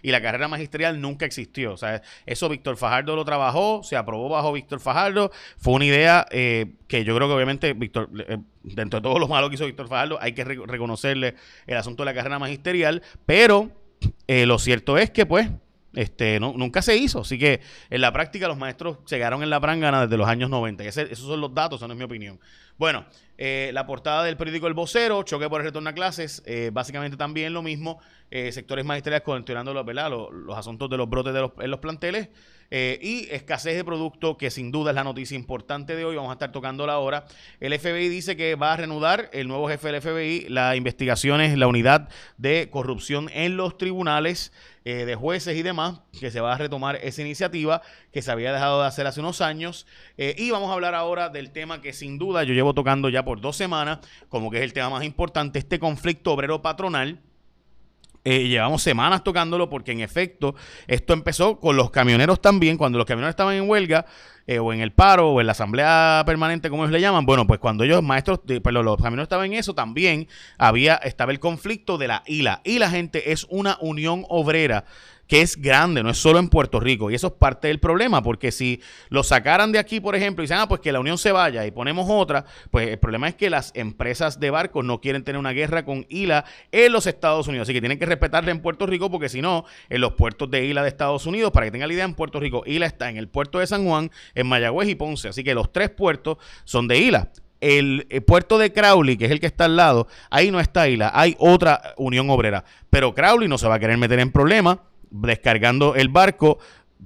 y 0.02 0.10
la 0.10 0.22
carrera 0.22 0.48
magisterial 0.48 1.00
nunca 1.00 1.26
existió. 1.26 1.74
O 1.74 1.78
sea, 1.78 2.02
eso 2.26 2.50
Víctor 2.50 2.76
Fajardo 2.76 3.16
lo 3.16 3.24
trabajó, 3.26 3.84
se 3.84 3.96
aprobó 3.96 4.28
bajo 4.30 4.52
Víctor 4.52 4.80
Fajardo. 4.80 5.32
Fue 5.58 5.74
una 5.74 5.86
idea 5.86 6.26
eh, 6.32 6.74
que 6.88 7.04
yo 7.04 7.16
creo 7.16 7.28
que 7.28 7.34
obviamente 7.36 7.74
Víctor, 7.74 8.10
eh, 8.28 8.40
dentro 8.64 9.00
de 9.00 9.04
todo 9.04 9.20
lo 9.20 9.28
malo 9.28 9.50
que 9.50 9.56
hizo 9.56 9.68
Víctor 9.68 9.88
Fajardo, 9.88 10.18
hay 10.20 10.34
que 10.34 10.44
reconocerle 10.44 11.36
el 11.68 11.78
asunto 11.78 12.02
de 12.02 12.06
la 12.06 12.16
carrera 12.16 12.40
magisterial. 12.40 13.04
Pero 13.28 13.70
eh, 14.28 14.48
lo 14.48 14.58
cierto 14.58 14.98
es 14.98 15.12
que, 15.12 15.28
pues, 15.28 15.48
este, 15.96 16.40
no, 16.40 16.54
nunca 16.56 16.82
se 16.82 16.96
hizo. 16.96 17.22
Así 17.22 17.38
que 17.38 17.62
en 17.90 18.02
la 18.02 18.12
práctica 18.12 18.48
los 18.48 18.58
maestros 18.58 19.00
llegaron 19.10 19.44
en 19.44 19.50
la 19.50 19.60
prangana 19.60 20.02
desde 20.02 20.18
los 20.18 20.28
años 20.28 20.50
90. 20.50 20.84
Y 20.84 20.88
esos 20.88 21.20
son 21.20 21.42
los 21.42 21.54
datos, 21.54 21.80
esa 21.80 21.88
no 21.88 21.94
es 21.94 21.98
mi 21.98 22.06
opinión. 22.06 22.40
Bueno, 22.78 23.06
eh, 23.38 23.72
la 23.74 23.86
portada 23.86 24.24
del 24.24 24.38
periódico 24.38 24.68
El 24.68 24.74
Vocero, 24.74 25.24
choque 25.24 25.50
por 25.50 25.62
el 25.62 25.68
retorno 25.68 25.90
a 25.90 25.94
clases, 25.94 26.44
eh, 26.46 26.72
básicamente 26.74 27.18
también 27.18 27.54
lo 27.54 27.62
mismo. 27.62 28.00
Eh, 28.32 28.52
sectores 28.52 28.84
magisteriales 28.84 29.24
controlando 29.24 29.74
los, 29.74 30.58
asuntos 30.58 30.90
de 30.90 30.98
los 30.98 31.10
brotes 31.10 31.34
de 31.34 31.42
los, 31.42 31.52
en 31.60 31.72
los 31.72 31.80
planteles. 31.80 32.30
y 32.72 33.28
escasez 33.30 33.76
de 33.76 33.84
producto, 33.84 34.38
que 34.38 34.50
sin 34.50 34.72
duda 34.72 34.92
es 34.92 34.96
la 34.96 35.04
noticia 35.04 35.36
importante 35.36 35.96
de 35.96 36.04
hoy. 36.04 36.16
Vamos 36.16 36.32
a 36.32 36.34
estar 36.34 36.52
tocando 36.52 36.88
la 36.88 36.98
hora. 36.98 37.26
El 37.60 37.78
FBI 37.78 38.10
dice 38.10 38.36
que 38.36 38.56
va 38.56 38.74
a 38.74 38.78
reanudar, 38.78 39.30
el 39.34 39.48
nuevo 39.48 39.70
jefe 39.70 39.92
del 39.92 40.02
FBI, 40.02 40.50
las 40.50 40.76
investigaciones, 40.76 41.58
la 41.58 41.68
unidad 41.68 42.10
de 42.38 42.70
corrupción 42.72 43.30
en 43.34 43.56
los 43.56 43.78
tribunales. 43.78 44.52
Eh, 44.88 45.06
de 45.06 45.16
jueces 45.16 45.58
y 45.58 45.64
demás, 45.64 46.02
que 46.20 46.30
se 46.30 46.40
va 46.42 46.54
a 46.54 46.58
retomar 46.60 46.98
esa 46.98 47.24
iniciativa 47.24 47.82
que 48.14 48.22
se 48.22 48.32
había 48.32 48.54
dejado 48.54 48.82
de 48.82 48.88
hacer 48.88 49.08
hace 49.08 49.20
unos 49.20 49.42
años. 49.42 49.88
Eh, 50.16 50.36
y 50.38 50.52
vamos 50.52 50.70
a 50.70 50.74
hablar 50.74 50.94
ahora 50.94 51.30
del 51.30 51.50
tema 51.50 51.82
que 51.82 51.92
sin 51.92 52.20
duda 52.20 52.44
yo 52.44 52.54
llevo 52.54 52.76
tocando 52.76 53.10
ya 53.10 53.26
por 53.26 53.42
dos 53.42 53.56
semanas, 53.56 53.98
como 54.30 54.52
que 54.52 54.58
es 54.58 54.64
el 54.64 54.74
tema 54.74 54.92
más 54.92 55.04
importante, 55.04 55.58
este 55.58 55.80
conflicto 55.80 56.34
obrero 56.34 56.62
patronal 56.62 57.20
eh, 58.26 58.48
llevamos 58.48 58.82
semanas 58.82 59.24
tocándolo 59.24 59.70
porque 59.70 59.92
en 59.92 60.02
efecto 60.02 60.56
esto 60.88 61.14
empezó 61.14 61.60
con 61.60 61.78
los 61.78 61.92
camioneros 61.92 62.42
también, 62.42 62.78
cuando 62.78 62.98
los 62.98 63.06
camioneros 63.06 63.30
estaban 63.30 63.56
en 63.56 63.70
huelga 63.70 64.06
eh, 64.48 64.60
o 64.60 64.74
en 64.74 64.82
el 64.82 64.92
paro 64.92 65.32
o 65.32 65.42
en 65.42 65.48
la 65.48 65.54
asamblea 65.54 66.24
permanente, 66.26 66.70
como 66.70 66.84
ellos 66.84 66.92
le 66.92 67.02
llaman, 67.02 67.26
bueno, 67.26 67.48
pues 67.48 67.60
cuando 67.60 67.84
ellos 67.84 68.04
maestros, 68.04 68.42
pero 68.46 68.84
los 68.84 68.98
camioneros 68.98 69.26
estaban 69.26 69.48
en 69.48 69.54
eso, 69.54 69.74
también 69.74 70.28
había, 70.58 70.96
estaba 70.96 71.32
el 71.32 71.40
conflicto 71.40 71.98
de 71.98 72.08
la 72.08 72.24
ILA. 72.26 72.62
Y 72.64 72.80
la 72.80 72.90
gente 72.90 73.32
es 73.32 73.46
una 73.50 73.78
unión 73.82 74.26
obrera 74.30 74.86
que 75.28 75.42
es 75.42 75.60
grande, 75.60 76.04
no 76.04 76.10
es 76.10 76.18
solo 76.18 76.40
en 76.40 76.50
Puerto 76.50 76.80
Rico. 76.80 77.10
Y 77.10 77.16
eso 77.16 77.28
es 77.28 77.34
parte 77.34 77.68
del 77.68 77.80
problema, 77.80 78.22
porque 78.22 78.52
si 78.52 78.82
lo 79.10 79.24
sacaran 79.24 79.72
de 79.72 79.80
aquí, 79.80 80.00
por 80.00 80.16
ejemplo, 80.16 80.44
y 80.44 80.46
dicen, 80.46 80.58
ah, 80.60 80.68
pues 80.68 80.82
que 80.82 80.92
la 80.92 81.00
Unión 81.00 81.18
se 81.18 81.32
vaya 81.32 81.66
y 81.66 81.72
ponemos 81.72 82.08
otra, 82.10 82.46
pues 82.72 82.90
el 82.90 83.00
problema 83.00 83.28
es 83.28 83.36
que 83.36 83.50
las 83.50 83.72
empresas 83.76 84.40
de 84.40 84.50
barcos 84.50 84.86
no 84.86 85.02
quieren 85.02 85.24
tener 85.24 85.40
una 85.40 85.52
guerra 85.52 85.84
con 85.86 86.06
ILA 86.10 86.46
en 86.72 86.92
los 86.92 87.08
Estados 87.08 87.48
Unidos. 87.48 87.66
Así 87.66 87.74
que 87.74 87.82
tienen 87.82 88.00
que 88.00 88.06
respetarle 88.06 88.52
en 88.52 88.62
Puerto 88.62 88.86
Rico, 88.86 89.10
porque 89.10 89.30
si 89.30 89.42
no, 89.42 89.66
en 89.90 90.02
los 90.02 90.14
puertos 90.14 90.50
de 90.52 90.66
ILA 90.66 90.84
de 90.84 90.90
Estados 90.90 91.26
Unidos, 91.26 91.52
para 91.52 91.66
que 91.66 91.72
tengan 91.72 91.88
la 91.88 91.94
idea, 91.94 92.06
en 92.06 92.14
Puerto 92.14 92.40
Rico, 92.40 92.64
ILA 92.66 92.86
está 92.86 93.10
en 93.10 93.18
el 93.18 93.28
puerto 93.28 93.60
de 93.60 93.68
San 93.68 93.86
Juan, 93.86 94.12
en 94.36 94.48
Mayagüez 94.48 94.90
y 94.90 94.96
Ponce. 94.96 95.30
Así 95.30 95.44
que 95.44 95.56
los 95.56 95.72
tres 95.72 95.90
puertos 95.90 96.38
son 96.64 96.88
de 96.88 97.00
ILA 97.00 97.32
el, 97.62 98.24
puerto 98.26 98.58
de 98.58 98.72
Crowley, 98.72 99.18
que 99.18 99.26
es 99.26 99.32
el 99.32 99.40
que 99.40 99.48
está 99.48 99.66
al 99.66 99.76
lado, 99.76 100.08
ahí 100.30 100.52
no 100.52 100.60
está 100.60 100.88
ILA, 100.88 101.12
hay 101.14 101.36
otra 101.40 101.94
Unión 101.98 102.30
Obrera. 102.30 102.64
Pero 102.90 103.14
Crowley 103.14 103.48
no 103.48 103.58
se 103.58 103.68
va 103.68 103.76
a 103.76 103.80
querer 103.80 103.98
meter 103.98 104.20
en 104.20 104.32
problemas 104.32 104.80
descargando 105.10 105.96
el 105.96 106.10
barco 106.10 106.60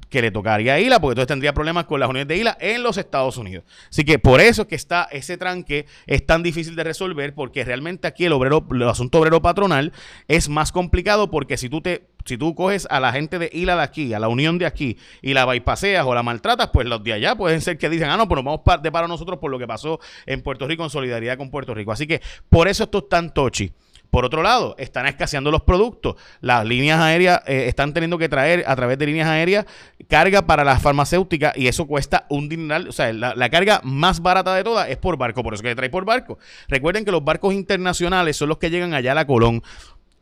que 0.09 0.21
le 0.21 0.31
tocaría 0.31 0.75
a 0.75 0.79
ILA, 0.79 0.99
porque 0.99 1.13
entonces 1.13 1.27
tendría 1.27 1.53
problemas 1.53 1.85
con 1.85 1.99
las 1.99 2.09
uniones 2.09 2.27
de 2.27 2.37
ILA 2.37 2.57
en 2.59 2.83
los 2.83 2.97
Estados 2.97 3.37
Unidos. 3.37 3.65
Así 3.89 4.03
que 4.03 4.19
por 4.19 4.41
eso 4.41 4.63
es 4.63 4.67
que 4.67 4.75
está 4.75 5.07
ese 5.11 5.37
tranque 5.37 5.85
es 6.07 6.25
tan 6.25 6.43
difícil 6.43 6.75
de 6.75 6.83
resolver, 6.83 7.33
porque 7.33 7.63
realmente 7.63 8.07
aquí 8.07 8.25
el 8.25 8.33
obrero, 8.33 8.65
el 8.71 8.83
asunto 8.83 9.19
obrero 9.19 9.41
patronal 9.41 9.93
es 10.27 10.49
más 10.49 10.71
complicado, 10.71 11.31
porque 11.31 11.57
si 11.57 11.69
tú 11.69 11.81
te 11.81 12.08
si 12.25 12.37
tú 12.37 12.55
coges 12.55 12.87
a 12.89 12.99
la 12.99 13.11
gente 13.11 13.39
de 13.39 13.49
ILA 13.51 13.75
de 13.75 13.83
aquí, 13.83 14.13
a 14.13 14.19
la 14.19 14.27
unión 14.27 14.57
de 14.57 14.65
aquí, 14.65 14.97
y 15.21 15.33
la 15.33 15.45
bypaseas 15.45 16.05
o 16.05 16.13
la 16.13 16.23
maltratas, 16.23 16.69
pues 16.71 16.87
los 16.87 17.03
de 17.03 17.13
allá 17.13 17.35
pueden 17.35 17.61
ser 17.61 17.77
que 17.77 17.89
dicen, 17.89 18.09
ah, 18.09 18.17
no, 18.17 18.27
pero 18.27 18.43
vamos 18.43 18.61
de 18.81 18.91
paro 18.91 19.07
nosotros 19.07 19.39
por 19.39 19.51
lo 19.51 19.59
que 19.59 19.67
pasó 19.67 19.99
en 20.25 20.41
Puerto 20.41 20.67
Rico 20.67 20.83
en 20.83 20.89
solidaridad 20.89 21.37
con 21.37 21.49
Puerto 21.49 21.73
Rico. 21.73 21.91
Así 21.91 22.07
que 22.07 22.21
por 22.49 22.67
eso 22.67 22.83
esto 22.83 22.99
es 22.99 23.09
tan 23.09 23.33
tochi. 23.33 23.71
Por 24.09 24.25
otro 24.25 24.41
lado, 24.41 24.75
están 24.79 25.05
escaseando 25.05 25.51
los 25.51 25.61
productos. 25.61 26.15
Las 26.41 26.65
líneas 26.65 26.99
aéreas 26.99 27.41
eh, 27.45 27.65
están 27.67 27.93
teniendo 27.93 28.17
que 28.17 28.27
traer 28.27 28.63
a 28.65 28.75
través 28.75 28.97
de 28.97 29.05
líneas 29.05 29.27
aéreas 29.27 29.65
carga 30.07 30.47
para 30.47 30.63
las 30.63 30.81
farmacéuticas 30.81 31.55
y 31.55 31.67
eso 31.67 31.85
cuesta 31.85 32.25
un 32.29 32.49
dineral. 32.49 32.87
O 32.87 32.91
sea, 32.91 33.13
la, 33.13 33.49
carga 33.49 33.81
más 33.83 34.21
barata 34.21 34.55
de 34.55 34.63
todas 34.63 34.89
es 34.89 34.97
por 34.97 35.17
barco, 35.17 35.43
por 35.43 35.53
eso 35.53 35.61
que 35.61 35.75
trae 35.75 35.89
por 35.89 36.05
barco. 36.05 36.39
Recuerden 36.67 37.05
que 37.05 37.11
los 37.11 37.23
barcos 37.23 37.53
internacionales 37.53 38.35
son 38.35 38.49
los 38.49 38.57
que 38.57 38.71
llegan 38.71 38.95
allá 38.95 39.11
a 39.11 39.15
la 39.15 39.27
Colón. 39.27 39.61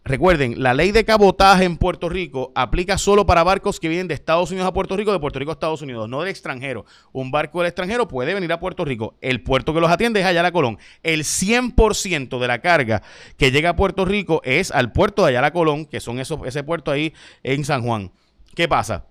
Recuerden, 0.07 0.63
la 0.63 0.73
ley 0.73 0.93
de 0.93 1.03
cabotaje 1.03 1.65
en 1.65 1.75
Puerto 1.75 2.07
Rico 2.07 2.53
aplica 2.55 2.97
solo 2.97 3.25
para 3.25 3.43
barcos 3.43 3.77
que 3.77 3.89
vienen 3.89 4.07
de 4.07 4.13
Estados 4.13 4.51
Unidos 4.51 4.65
a 4.65 4.71
Puerto 4.71 4.95
Rico, 4.95 5.11
de 5.11 5.19
Puerto 5.19 5.37
Rico 5.37 5.51
a 5.51 5.55
Estados 5.55 5.81
Unidos, 5.81 6.07
no 6.07 6.21
del 6.21 6.29
extranjero. 6.29 6.85
Un 7.11 7.29
barco 7.29 7.59
del 7.59 7.67
extranjero 7.67 8.07
puede 8.07 8.33
venir 8.33 8.49
a 8.53 8.59
Puerto 8.61 8.85
Rico. 8.85 9.17
El 9.19 9.43
puerto 9.43 9.73
que 9.73 9.81
los 9.81 9.91
atiende 9.91 10.21
es 10.21 10.25
Ayala 10.25 10.53
Colón. 10.53 10.77
El 11.03 11.25
100% 11.25 12.39
de 12.39 12.47
la 12.47 12.61
carga 12.61 13.03
que 13.35 13.51
llega 13.51 13.71
a 13.71 13.75
Puerto 13.75 14.05
Rico 14.05 14.39
es 14.45 14.71
al 14.71 14.93
puerto 14.93 15.23
de 15.23 15.31
Ayala 15.31 15.51
Colón, 15.51 15.85
que 15.85 15.99
son 15.99 16.21
esos, 16.21 16.39
ese 16.45 16.63
puerto 16.63 16.89
ahí 16.89 17.13
en 17.43 17.65
San 17.65 17.83
Juan. 17.83 18.09
¿Qué 18.55 18.69
pasa? 18.69 19.06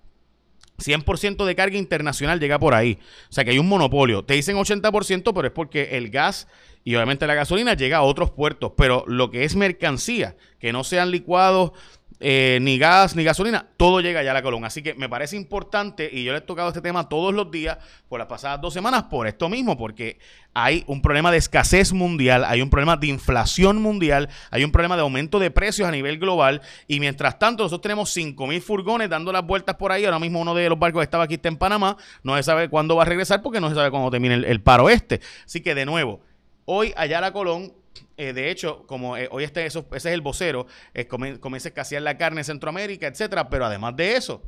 100% 0.78 1.44
de 1.44 1.54
carga 1.54 1.78
internacional 1.78 2.40
llega 2.40 2.58
por 2.58 2.74
ahí. 2.74 2.98
O 3.28 3.32
sea 3.32 3.44
que 3.44 3.50
hay 3.50 3.58
un 3.58 3.68
monopolio. 3.68 4.24
Te 4.24 4.34
dicen 4.34 4.56
80%, 4.56 5.32
pero 5.34 5.48
es 5.48 5.52
porque 5.52 5.96
el 5.96 6.10
gas 6.10 6.48
y 6.84 6.94
obviamente 6.94 7.26
la 7.26 7.34
gasolina 7.34 7.74
llega 7.74 7.98
a 7.98 8.02
otros 8.02 8.30
puertos. 8.30 8.72
Pero 8.76 9.04
lo 9.06 9.30
que 9.30 9.44
es 9.44 9.56
mercancía, 9.56 10.36
que 10.60 10.72
no 10.72 10.84
sean 10.84 11.10
licuados 11.10 11.72
eh, 12.18 12.58
ni 12.62 12.78
gas 12.78 13.14
ni 13.14 13.24
gasolina, 13.24 13.66
todo 13.76 14.00
llega 14.00 14.22
ya 14.22 14.30
a 14.30 14.34
la 14.34 14.42
Colón. 14.42 14.64
Así 14.64 14.82
que 14.82 14.94
me 14.94 15.08
parece 15.08 15.36
importante 15.36 16.08
y 16.10 16.24
yo 16.24 16.32
le 16.32 16.38
he 16.38 16.40
tocado 16.42 16.68
este 16.68 16.80
tema 16.80 17.08
todos 17.08 17.34
los 17.34 17.50
días 17.50 17.78
por 18.08 18.18
las 18.18 18.28
pasadas 18.28 18.60
dos 18.60 18.72
semanas 18.72 19.04
por 19.04 19.26
esto 19.26 19.48
mismo, 19.48 19.76
porque 19.76 20.18
hay 20.54 20.84
un 20.86 21.02
problema 21.02 21.30
de 21.30 21.36
escasez 21.38 21.92
mundial, 21.92 22.44
hay 22.44 22.62
un 22.62 22.70
problema 22.70 22.96
de 22.96 23.08
inflación 23.08 23.82
mundial, 23.82 24.30
hay 24.50 24.64
un 24.64 24.72
problema 24.72 24.96
de 24.96 25.02
aumento 25.02 25.38
de 25.38 25.50
precios 25.50 25.86
a 25.86 25.90
nivel 25.90 26.18
global 26.18 26.62
y 26.88 27.00
mientras 27.00 27.38
tanto 27.38 27.64
nosotros 27.64 27.82
tenemos 27.82 28.10
5 28.10 28.46
mil 28.46 28.62
furgones 28.62 29.10
dando 29.10 29.30
las 29.32 29.46
vueltas 29.46 29.76
por 29.76 29.92
ahí. 29.92 30.04
Ahora 30.04 30.18
mismo 30.18 30.40
uno 30.40 30.54
de 30.54 30.68
los 30.68 30.78
barcos 30.78 31.00
que 31.00 31.04
estaba 31.04 31.24
aquí 31.24 31.34
está 31.34 31.48
en 31.48 31.56
Panamá, 31.56 31.96
no 32.22 32.36
se 32.36 32.42
sabe 32.42 32.70
cuándo 32.70 32.96
va 32.96 33.02
a 33.02 33.06
regresar 33.06 33.42
porque 33.42 33.60
no 33.60 33.68
se 33.68 33.74
sabe 33.74 33.90
cuándo 33.90 34.10
termine 34.10 34.34
el, 34.34 34.44
el 34.44 34.62
paro 34.62 34.88
este. 34.88 35.20
Así 35.44 35.60
que 35.60 35.74
de 35.74 35.84
nuevo, 35.84 36.20
hoy 36.64 36.94
allá 36.96 37.20
la 37.20 37.32
Colón 37.32 37.72
eh, 38.16 38.32
de 38.32 38.50
hecho, 38.50 38.86
como 38.86 39.16
eh, 39.16 39.28
hoy 39.30 39.44
este, 39.44 39.66
eso, 39.66 39.86
ese 39.92 40.08
es 40.08 40.14
el 40.14 40.20
vocero, 40.20 40.66
eh, 40.94 41.06
comienza 41.06 41.68
a 41.68 41.70
escasear 41.70 42.02
la 42.02 42.16
carne 42.16 42.40
en 42.40 42.44
Centroamérica, 42.44 43.06
etcétera, 43.06 43.48
pero 43.48 43.66
además 43.66 43.96
de 43.96 44.16
eso, 44.16 44.42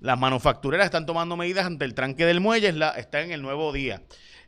las 0.00 0.18
manufactureras 0.18 0.86
están 0.86 1.06
tomando 1.06 1.36
medidas 1.36 1.66
ante 1.66 1.84
el 1.84 1.94
tranque 1.94 2.24
del 2.26 2.40
muelle, 2.40 2.74
está 2.96 3.22
en 3.22 3.32
el 3.32 3.42
nuevo 3.42 3.72
día. 3.72 4.02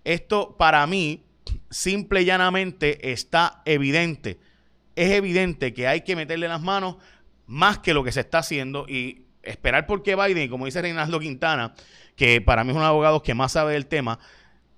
Esto 0.05 0.57
para 0.57 0.87
mí, 0.87 1.25
simple 1.71 2.23
y 2.23 2.25
llanamente, 2.25 3.13
está 3.13 3.63
evidente. 3.65 4.39
Es 4.97 5.11
evidente 5.11 5.73
que 5.73 5.87
hay 5.87 6.03
que 6.03 6.17
meterle 6.17 6.49
las 6.49 6.61
manos 6.61 6.97
más 7.47 7.79
que 7.79 7.95
lo 7.95 8.05
que 8.05 8.13
se 8.13 8.21
está 8.21 8.39
haciendo 8.39 8.87
y 8.89 9.27
esperar 9.43 9.87
por 9.87 10.03
qué 10.03 10.15
Biden, 10.15 10.49
como 10.49 10.67
dice 10.67 10.83
Reinaldo 10.83 11.19
Quintana, 11.19 11.75
que 12.17 12.41
para 12.41 12.65
mí 12.65 12.71
es 12.71 12.77
un 12.77 12.83
abogado 12.83 13.23
que 13.23 13.35
más 13.35 13.53
sabe 13.53 13.73
del 13.73 13.87
tema, 13.87 14.19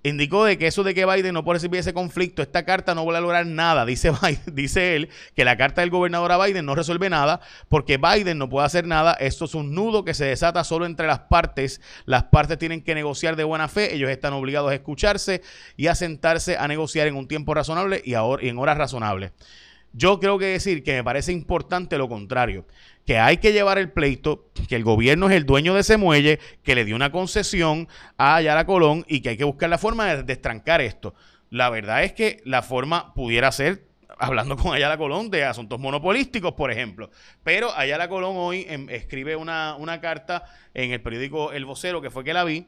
indicó 0.03 0.43
de 0.45 0.57
que 0.57 0.67
eso 0.67 0.83
de 0.83 0.93
que 0.93 1.05
Biden 1.05 1.33
no 1.33 1.43
puede 1.43 1.55
recibir 1.55 1.79
ese 1.79 1.93
conflicto, 1.93 2.41
esta 2.41 2.65
carta 2.65 2.93
no 2.93 3.05
va 3.05 3.17
a 3.17 3.21
lograr 3.21 3.45
nada. 3.45 3.85
Dice, 3.93 4.11
dice 4.51 4.95
él 4.95 5.09
que 5.35 5.45
la 5.45 5.57
carta 5.57 5.81
del 5.81 5.89
gobernador 5.89 6.31
a 6.31 6.43
Biden 6.43 6.65
no 6.65 6.75
resuelve 6.75 7.09
nada 7.09 7.39
porque 7.69 7.97
Biden 7.97 8.37
no 8.37 8.49
puede 8.49 8.65
hacer 8.65 8.85
nada. 8.85 9.13
Esto 9.13 9.45
es 9.45 9.55
un 9.55 9.73
nudo 9.73 10.03
que 10.03 10.13
se 10.13 10.25
desata 10.25 10.63
solo 10.63 10.85
entre 10.85 11.07
las 11.07 11.19
partes. 11.19 11.81
Las 12.05 12.25
partes 12.25 12.57
tienen 12.57 12.83
que 12.83 12.95
negociar 12.95 13.35
de 13.35 13.43
buena 13.43 13.67
fe. 13.67 13.93
Ellos 13.95 14.09
están 14.09 14.33
obligados 14.33 14.71
a 14.71 14.75
escucharse 14.75 15.41
y 15.77 15.87
a 15.87 15.95
sentarse 15.95 16.57
a 16.57 16.67
negociar 16.67 17.07
en 17.07 17.15
un 17.15 17.27
tiempo 17.27 17.53
razonable 17.53 18.01
y, 18.03 18.11
y 18.13 18.49
en 18.49 18.57
horas 18.57 18.77
razonables. 18.77 19.31
Yo 19.93 20.19
creo 20.19 20.39
que 20.39 20.45
decir 20.45 20.83
que 20.83 20.93
me 20.93 21.03
parece 21.03 21.31
importante 21.31 21.97
lo 21.97 22.09
contrario 22.09 22.65
que 23.05 23.17
hay 23.17 23.37
que 23.37 23.51
llevar 23.51 23.77
el 23.77 23.91
pleito, 23.91 24.49
que 24.67 24.75
el 24.75 24.83
gobierno 24.83 25.29
es 25.29 25.35
el 25.35 25.45
dueño 25.45 25.73
de 25.73 25.81
ese 25.81 25.97
muelle, 25.97 26.39
que 26.63 26.75
le 26.75 26.85
dio 26.85 26.95
una 26.95 27.11
concesión 27.11 27.87
a 28.17 28.35
Ayala 28.35 28.65
Colón 28.65 29.05
y 29.07 29.21
que 29.21 29.29
hay 29.29 29.37
que 29.37 29.43
buscar 29.43 29.69
la 29.69 29.77
forma 29.77 30.13
de 30.13 30.23
destrancar 30.23 30.81
esto. 30.81 31.13
La 31.49 31.69
verdad 31.69 32.03
es 32.03 32.13
que 32.13 32.41
la 32.45 32.61
forma 32.61 33.13
pudiera 33.13 33.51
ser 33.51 33.85
hablando 34.17 34.55
con 34.55 34.73
Ayala 34.73 34.97
Colón 34.97 35.29
de 35.29 35.43
asuntos 35.43 35.79
monopolísticos, 35.79 36.53
por 36.53 36.71
ejemplo. 36.71 37.09
Pero 37.43 37.75
Ayala 37.75 38.07
Colón 38.07 38.35
hoy 38.37 38.65
em, 38.69 38.89
escribe 38.89 39.35
una, 39.35 39.99
carta 40.01 40.45
en 40.73 40.91
el 40.91 41.01
periódico 41.01 41.51
El 41.51 41.65
Vocero, 41.65 42.01
que 42.01 42.09
fue 42.09 42.23
que 42.23 42.33
la 42.33 42.45
vi, 42.45 42.67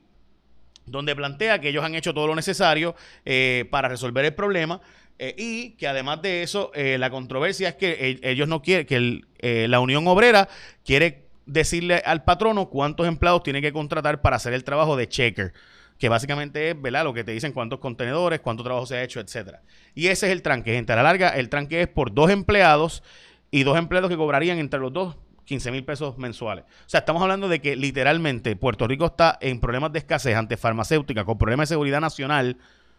donde 0.85 1.15
plantea 1.15 1.61
que 1.61 1.69
ellos 1.69 1.83
han 1.83 1.95
hecho 1.95 2.13
todo 2.13 2.27
lo 2.27 2.35
necesario 2.35 2.95
eh, 3.23 3.65
para 3.71 3.87
resolver 3.87 4.25
el 4.25 4.35
problema 4.35 4.81
eh, 5.17 5.33
y 5.37 5.71
que 5.71 5.87
además 5.87 6.21
de 6.21 6.43
eso, 6.43 6.71
eh, 6.73 6.97
la 6.97 7.09
controversia 7.09 7.69
es 7.69 7.75
que 7.75 8.19
ellos 8.21 8.47
no 8.47 8.61
quieren, 8.61 8.85
que 8.85 9.21
eh, 9.39 9.67
la 9.69 9.79
Unión 9.79 10.07
Obrera 10.07 10.49
quiere 10.83 11.23
decirle 11.45 12.01
al 12.05 12.23
patrono 12.23 12.69
cuántos 12.69 13.07
empleados 13.07 13.43
tiene 13.43 13.61
que 13.61 13.71
contratar 13.71 14.21
para 14.21 14.35
hacer 14.35 14.53
el 14.53 14.63
trabajo 14.63 14.95
de 14.97 15.07
checker 15.07 15.53
que 15.97 16.09
básicamente 16.09 16.71
es, 16.71 16.81
¿verdad? 16.81 17.05
Lo 17.05 17.13
que 17.13 17.23
te 17.23 17.31
dicen 17.31 17.53
cuántos 17.53 17.79
contenedores, 17.79 18.41
cuánto 18.41 18.63
trabajo 18.63 18.85
se 18.85 18.97
ha 18.97 19.03
hecho, 19.03 19.19
etcétera. 19.19 19.61
Y 19.93 20.07
ese 20.07 20.25
es 20.25 20.33
el 20.33 20.41
tranque, 20.41 20.73
gente. 20.73 20.91
A 20.91 20.97
la 20.97 21.03
larga, 21.03 21.29
el 21.29 21.47
tranque 21.47 21.81
es 21.81 21.87
por 21.87 22.13
dos 22.13 22.29
empleados 22.31 23.01
y 23.49 23.63
dos 23.63 23.77
empleados 23.77 24.09
que 24.09 24.17
cobrarían 24.17 24.57
entre 24.57 24.79
los 24.79 24.91
dos 24.91 25.15
15 25.45 25.71
mil 25.71 25.85
pesos 25.85 26.17
mensuales. 26.17 26.65
O 26.65 26.89
sea, 26.89 26.99
estamos 26.99 27.21
hablando 27.21 27.47
de 27.47 27.61
que 27.61 27.75
literalmente 27.75 28.55
Puerto 28.55 28.87
Rico 28.87 29.05
está 29.05 29.37
en 29.39 29.59
problemas 29.59 29.93
de 29.93 29.99
escasez 29.99 30.35
ante 30.35 30.57
farmacéutica, 30.57 31.23
con 31.23 31.37
problemas 31.37 31.69
de 31.69 31.75
seguridad 31.75 32.01
nacional 32.01 32.57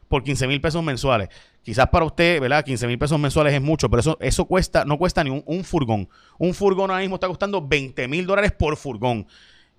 por 0.08 0.22
15 0.22 0.46
mil 0.46 0.60
pesos 0.60 0.82
mensuales. 0.82 1.28
Quizás 1.62 1.88
para 1.88 2.04
usted, 2.04 2.40
¿verdad? 2.40 2.64
15 2.64 2.86
mil 2.86 2.98
pesos 2.98 3.18
mensuales 3.18 3.52
es 3.52 3.60
mucho, 3.60 3.90
pero 3.90 4.00
eso, 4.00 4.16
eso 4.20 4.44
cuesta, 4.44 4.84
no 4.84 4.98
cuesta 4.98 5.24
ni 5.24 5.30
un, 5.30 5.64
furgón. 5.64 6.08
Un 6.38 6.54
furgón 6.54 6.90
ahora 6.90 7.00
mismo 7.00 7.16
está 7.16 7.26
costando 7.26 7.66
20 7.66 8.06
mil 8.08 8.26
dólares 8.26 8.52
por 8.52 8.76
furgón. 8.76 9.26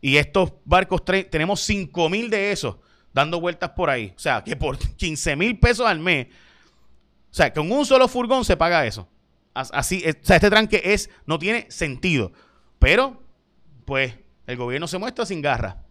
Y 0.01 0.17
estos 0.17 0.53
barcos, 0.65 1.03
tenemos 1.05 1.61
5 1.61 2.09
mil 2.09 2.29
de 2.29 2.51
esos 2.51 2.77
dando 3.13 3.39
vueltas 3.39 3.71
por 3.71 3.89
ahí. 3.89 4.13
O 4.15 4.19
sea, 4.19 4.43
que 4.43 4.55
por 4.55 4.77
15 4.77 5.35
mil 5.35 5.59
pesos 5.59 5.87
al 5.87 5.99
mes, 5.99 6.27
o 7.31 7.33
sea, 7.33 7.53
con 7.53 7.71
un 7.71 7.85
solo 7.85 8.07
furgón 8.07 8.45
se 8.45 8.57
paga 8.57 8.85
eso. 8.85 9.07
Así, 9.53 10.03
o 10.07 10.13
sea, 10.25 10.35
este 10.35 10.49
tranque 10.51 10.81
es, 10.83 11.09
no 11.25 11.39
tiene 11.39 11.65
sentido. 11.69 12.31
Pero, 12.77 13.23
pues, 13.85 14.13
el 14.45 14.55
gobierno 14.55 14.87
se 14.87 14.99
muestra 14.99 15.25
sin 15.25 15.41
garra. 15.41 15.86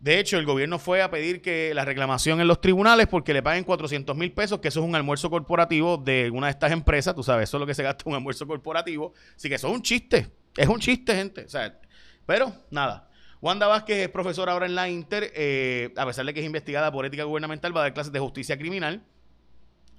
De 0.00 0.18
hecho, 0.18 0.38
el 0.38 0.46
gobierno 0.46 0.78
fue 0.78 1.02
a 1.02 1.10
pedir 1.10 1.42
que 1.42 1.74
la 1.74 1.84
reclamación 1.84 2.40
en 2.40 2.48
los 2.48 2.62
tribunales 2.62 3.06
porque 3.06 3.34
le 3.34 3.42
paguen 3.42 3.64
400 3.64 4.16
mil 4.16 4.32
pesos, 4.32 4.58
que 4.58 4.68
eso 4.68 4.80
es 4.80 4.86
un 4.86 4.94
almuerzo 4.94 5.28
corporativo 5.28 5.98
de 5.98 6.30
una 6.32 6.46
de 6.46 6.52
estas 6.52 6.72
empresas, 6.72 7.14
tú 7.14 7.22
sabes, 7.22 7.50
eso 7.50 7.58
es 7.58 7.60
lo 7.60 7.66
que 7.66 7.74
se 7.74 7.82
gasta 7.82 8.04
un 8.06 8.14
almuerzo 8.14 8.46
corporativo. 8.46 9.12
Así 9.36 9.50
que 9.50 9.56
eso 9.56 9.68
es 9.68 9.74
un 9.74 9.82
chiste, 9.82 10.30
es 10.56 10.68
un 10.68 10.80
chiste, 10.80 11.14
gente. 11.14 11.44
O 11.44 11.48
sea, 11.50 11.78
pero 12.24 12.50
nada. 12.70 13.10
Wanda 13.42 13.66
Vázquez 13.66 13.98
es 13.98 14.08
profesora 14.08 14.52
ahora 14.52 14.64
en 14.64 14.74
la 14.74 14.88
Inter, 14.88 15.32
eh, 15.34 15.92
a 15.96 16.06
pesar 16.06 16.24
de 16.24 16.32
que 16.32 16.40
es 16.40 16.46
investigada 16.46 16.90
por 16.90 17.04
ética 17.04 17.24
gubernamental, 17.24 17.76
va 17.76 17.80
a 17.80 17.84
dar 17.84 17.94
clases 17.94 18.12
de 18.12 18.20
justicia 18.20 18.56
criminal, 18.56 19.02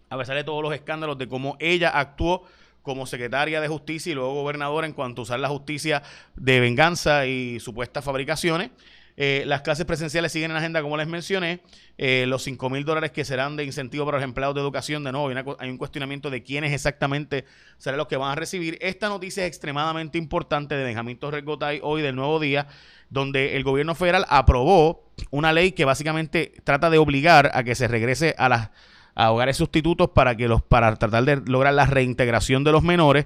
a 0.10 0.17
pesar 0.17 0.36
de 0.36 0.43
todos 0.43 0.63
los 0.63 0.74
escándalos 0.74 1.20
de 1.20 1.27
cómo 1.27 1.58
ella 1.60 1.89
actuó 1.89 2.46
como 2.81 3.05
secretaria 3.05 3.62
de 3.62 3.67
justicia 3.67 4.12
y 4.12 4.15
luego 4.15 4.34
gobernadora 4.34 4.88
en 4.88 4.93
cuanto 4.93 5.22
a 5.22 5.24
usar 5.24 5.39
la 5.39 5.50
justicia 5.50 6.01
de 6.36 6.60
venganza 6.60 7.27
y 7.27 7.60
supuestas 7.60 8.03
fabricaciones. 8.03 8.72
Eh, 9.18 9.44
las 9.46 9.62
clases 9.62 9.86
presenciales 9.86 10.32
siguen 10.32 10.51
en 10.51 10.58
agenda, 10.58 10.82
como 10.82 10.98
les 10.98 11.08
mencioné. 11.08 11.62
Eh, 11.98 12.25
los 12.27 12.44
5 12.44 12.70
mil 12.70 12.84
dólares 12.86 13.12
que 13.12 13.25
serán 13.25 13.56
de 13.56 13.63
incentivo 13.63 14.06
para 14.06 14.18
los 14.18 14.24
empleados 14.24 14.56
de 14.56 14.62
educación, 14.62 15.03
de 15.03 15.12
nuevo, 15.12 15.30
hay, 15.60 15.70
un 15.70 15.77
cuestionamiento 15.77 16.30
de 16.30 16.44
quiénes 16.44 16.74
exactamente 16.74 17.46
serán 17.77 17.98
los 17.98 18.08
que 18.08 18.18
van 18.18 18.32
a 18.32 18.36
recibir. 18.36 18.77
Esta 18.82 19.10
noticia 19.10 19.44
es 19.44 19.48
extremadamente 19.48 20.18
importante 20.18 20.75
de 20.75 20.84
Benjamín 20.84 21.18
Torres 21.18 21.46
Gotay 21.46 21.80
hoy 21.84 22.01
del 22.01 22.15
Nuevo 22.15 22.39
Día, 22.39 22.68
donde 23.10 23.56
el 23.56 23.63
gobierno 23.63 23.96
federal 23.96 24.25
aprobó 24.30 25.12
una 25.30 25.53
ley 25.53 25.74
que 25.74 25.86
básicamente 25.86 26.53
trata 26.63 26.89
de 26.89 26.98
obligar 26.98 27.51
a 27.53 27.63
que 27.63 27.75
se 27.75 27.88
regrese 27.88 28.34
a 28.38 28.50
las 28.50 28.70
hogares 29.15 29.58
sustitutos 29.58 30.10
para 30.10 30.36
que 30.36 30.48
los 30.48 30.62
para 30.63 30.96
tratar 30.96 31.25
de 31.25 31.41
lograr 31.46 31.74
la 31.74 31.86
reintegración 31.86 32.63
de 32.63 32.72
los 32.72 32.82
menores 32.82 33.25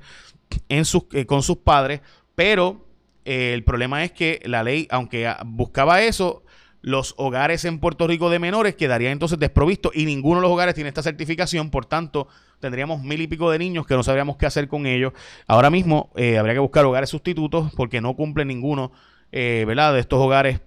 en 0.70 0.86
sus, 0.86 1.04
eh, 1.14 1.26
con 1.26 1.44
sus 1.44 1.58
padres, 1.58 2.02
pero 2.36 2.86
el 3.26 3.64
problema 3.64 4.04
es 4.04 4.12
que 4.12 4.40
la 4.46 4.64
ley, 4.64 4.88
aunque 4.90 5.32
buscaba 5.46 6.02
eso, 6.02 6.44
los 6.86 7.16
hogares 7.18 7.66
en 7.66 7.80
Puerto 7.80 8.06
Rico 8.06 8.30
de 8.30 8.38
menores 8.38 8.76
quedarían 8.76 9.14
entonces 9.14 9.40
desprovistos 9.40 9.92
y 9.96 10.06
ninguno 10.06 10.36
de 10.36 10.44
los 10.44 10.52
hogares 10.52 10.76
tiene 10.76 10.90
esta 10.90 11.02
certificación, 11.02 11.72
por 11.72 11.88
tanto 11.88 12.28
tendríamos 12.60 13.02
mil 13.02 13.20
y 13.20 13.26
pico 13.26 13.50
de 13.50 13.58
niños 13.58 13.88
que 13.88 13.96
no 13.96 14.04
sabríamos 14.04 14.38
qué 14.38 14.46
hacer 14.46 14.68
con 14.68 14.86
ellos. 14.86 15.12
Ahora 15.48 15.72
mismo 15.72 16.12
eh, 16.16 16.38
habría 16.38 16.54
que 16.54 16.60
buscar 16.60 16.86
hogares 16.86 17.10
sustitutos 17.10 17.72
porque 17.76 18.02
no 18.02 18.16
cumple 18.16 18.46
ninguno 18.46 18.92
eh, 19.32 19.64
¿verdad? 19.66 19.96
de 19.96 20.00
estos 20.00 20.20
hogares 20.20 20.62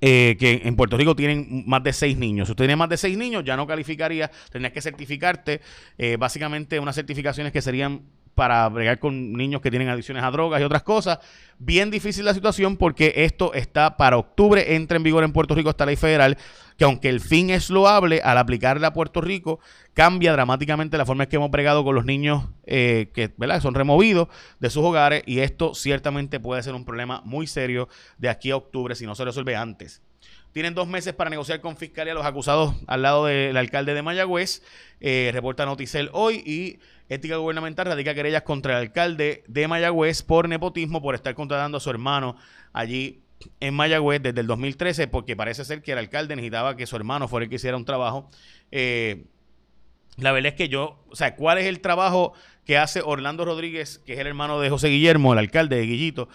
eh, 0.00 0.36
que 0.36 0.62
en 0.64 0.74
Puerto 0.74 0.96
Rico 0.96 1.14
tienen 1.14 1.62
más 1.64 1.84
de 1.84 1.92
seis 1.92 2.18
niños. 2.18 2.48
Si 2.48 2.52
usted 2.52 2.64
tiene 2.64 2.74
más 2.74 2.88
de 2.88 2.96
seis 2.96 3.16
niños, 3.16 3.44
ya 3.44 3.56
no 3.56 3.68
calificaría, 3.68 4.32
tendrías 4.50 4.72
que 4.72 4.82
certificarte. 4.82 5.60
básicamente 6.18 6.80
unas 6.80 6.96
certificaciones 6.96 7.52
que 7.52 7.62
serían 7.62 8.02
para 8.38 8.68
bregar 8.68 9.00
con 9.00 9.32
niños 9.32 9.60
que 9.60 9.68
tienen 9.68 9.88
adicciones 9.88 10.22
a 10.22 10.30
drogas 10.30 10.60
y 10.60 10.64
otras 10.64 10.84
cosas. 10.84 11.18
Bien 11.58 11.90
difícil 11.90 12.24
la 12.24 12.32
situación 12.32 12.76
porque 12.76 13.12
esto 13.16 13.52
está 13.52 13.96
para 13.96 14.16
octubre, 14.16 14.76
entra 14.76 14.96
en 14.96 15.02
vigor 15.02 15.24
en 15.24 15.32
Puerto 15.32 15.56
Rico 15.56 15.70
esta 15.70 15.84
ley 15.84 15.96
federal, 15.96 16.38
que 16.76 16.84
aunque 16.84 17.08
el 17.08 17.18
fin 17.18 17.50
es 17.50 17.68
loable, 17.68 18.20
al 18.22 18.38
aplicarla 18.38 18.86
a 18.86 18.92
Puerto 18.92 19.20
Rico, 19.20 19.58
cambia 19.92 20.30
dramáticamente 20.30 20.96
la 20.96 21.04
forma 21.04 21.24
en 21.24 21.30
que 21.30 21.34
hemos 21.34 21.50
bregado 21.50 21.82
con 21.82 21.96
los 21.96 22.04
niños 22.04 22.44
eh, 22.64 23.10
que 23.12 23.32
son 23.60 23.74
removidos 23.74 24.28
de 24.60 24.70
sus 24.70 24.84
hogares 24.84 25.24
y 25.26 25.40
esto 25.40 25.74
ciertamente 25.74 26.38
puede 26.38 26.62
ser 26.62 26.76
un 26.76 26.84
problema 26.84 27.20
muy 27.24 27.48
serio 27.48 27.88
de 28.18 28.28
aquí 28.28 28.52
a 28.52 28.56
octubre 28.56 28.94
si 28.94 29.04
no 29.04 29.16
se 29.16 29.24
resuelve 29.24 29.56
antes. 29.56 30.00
Tienen 30.52 30.74
dos 30.74 30.88
meses 30.88 31.14
para 31.14 31.30
negociar 31.30 31.60
con 31.60 31.76
Fiscalía 31.76 32.14
los 32.14 32.24
acusados 32.24 32.74
al 32.86 33.02
lado 33.02 33.26
del 33.26 33.56
alcalde 33.56 33.94
de 33.94 34.02
Mayagüez. 34.02 34.62
Eh, 35.00 35.30
reporta 35.32 35.66
Noticel 35.66 36.10
hoy 36.12 36.42
y 36.44 36.78
Ética 37.08 37.36
Gubernamental 37.36 37.86
radica 37.86 38.14
querellas 38.14 38.42
contra 38.42 38.74
el 38.74 38.88
alcalde 38.88 39.44
de 39.46 39.68
Mayagüez 39.68 40.22
por 40.22 40.48
nepotismo, 40.48 41.00
por 41.00 41.14
estar 41.14 41.34
contratando 41.34 41.78
a 41.78 41.80
su 41.80 41.90
hermano 41.90 42.36
allí 42.72 43.22
en 43.60 43.74
Mayagüez 43.74 44.22
desde 44.22 44.40
el 44.40 44.46
2013, 44.46 45.08
porque 45.08 45.36
parece 45.36 45.64
ser 45.64 45.82
que 45.82 45.92
el 45.92 45.98
alcalde 45.98 46.34
necesitaba 46.34 46.76
que 46.76 46.86
su 46.86 46.96
hermano 46.96 47.28
fuera 47.28 47.44
el 47.44 47.50
que 47.50 47.56
hiciera 47.56 47.76
un 47.76 47.84
trabajo. 47.84 48.28
Eh, 48.70 49.24
la 50.16 50.32
verdad 50.32 50.52
es 50.52 50.56
que 50.56 50.68
yo, 50.68 51.04
o 51.08 51.16
sea, 51.16 51.36
¿cuál 51.36 51.58
es 51.58 51.66
el 51.66 51.80
trabajo 51.80 52.32
que 52.64 52.76
hace 52.76 53.00
Orlando 53.04 53.44
Rodríguez, 53.44 53.98
que 54.04 54.14
es 54.14 54.18
el 54.18 54.26
hermano 54.26 54.60
de 54.60 54.68
José 54.68 54.88
Guillermo, 54.88 55.32
el 55.32 55.38
alcalde 55.38 55.76
de 55.76 55.86
Guillito? 55.86 56.28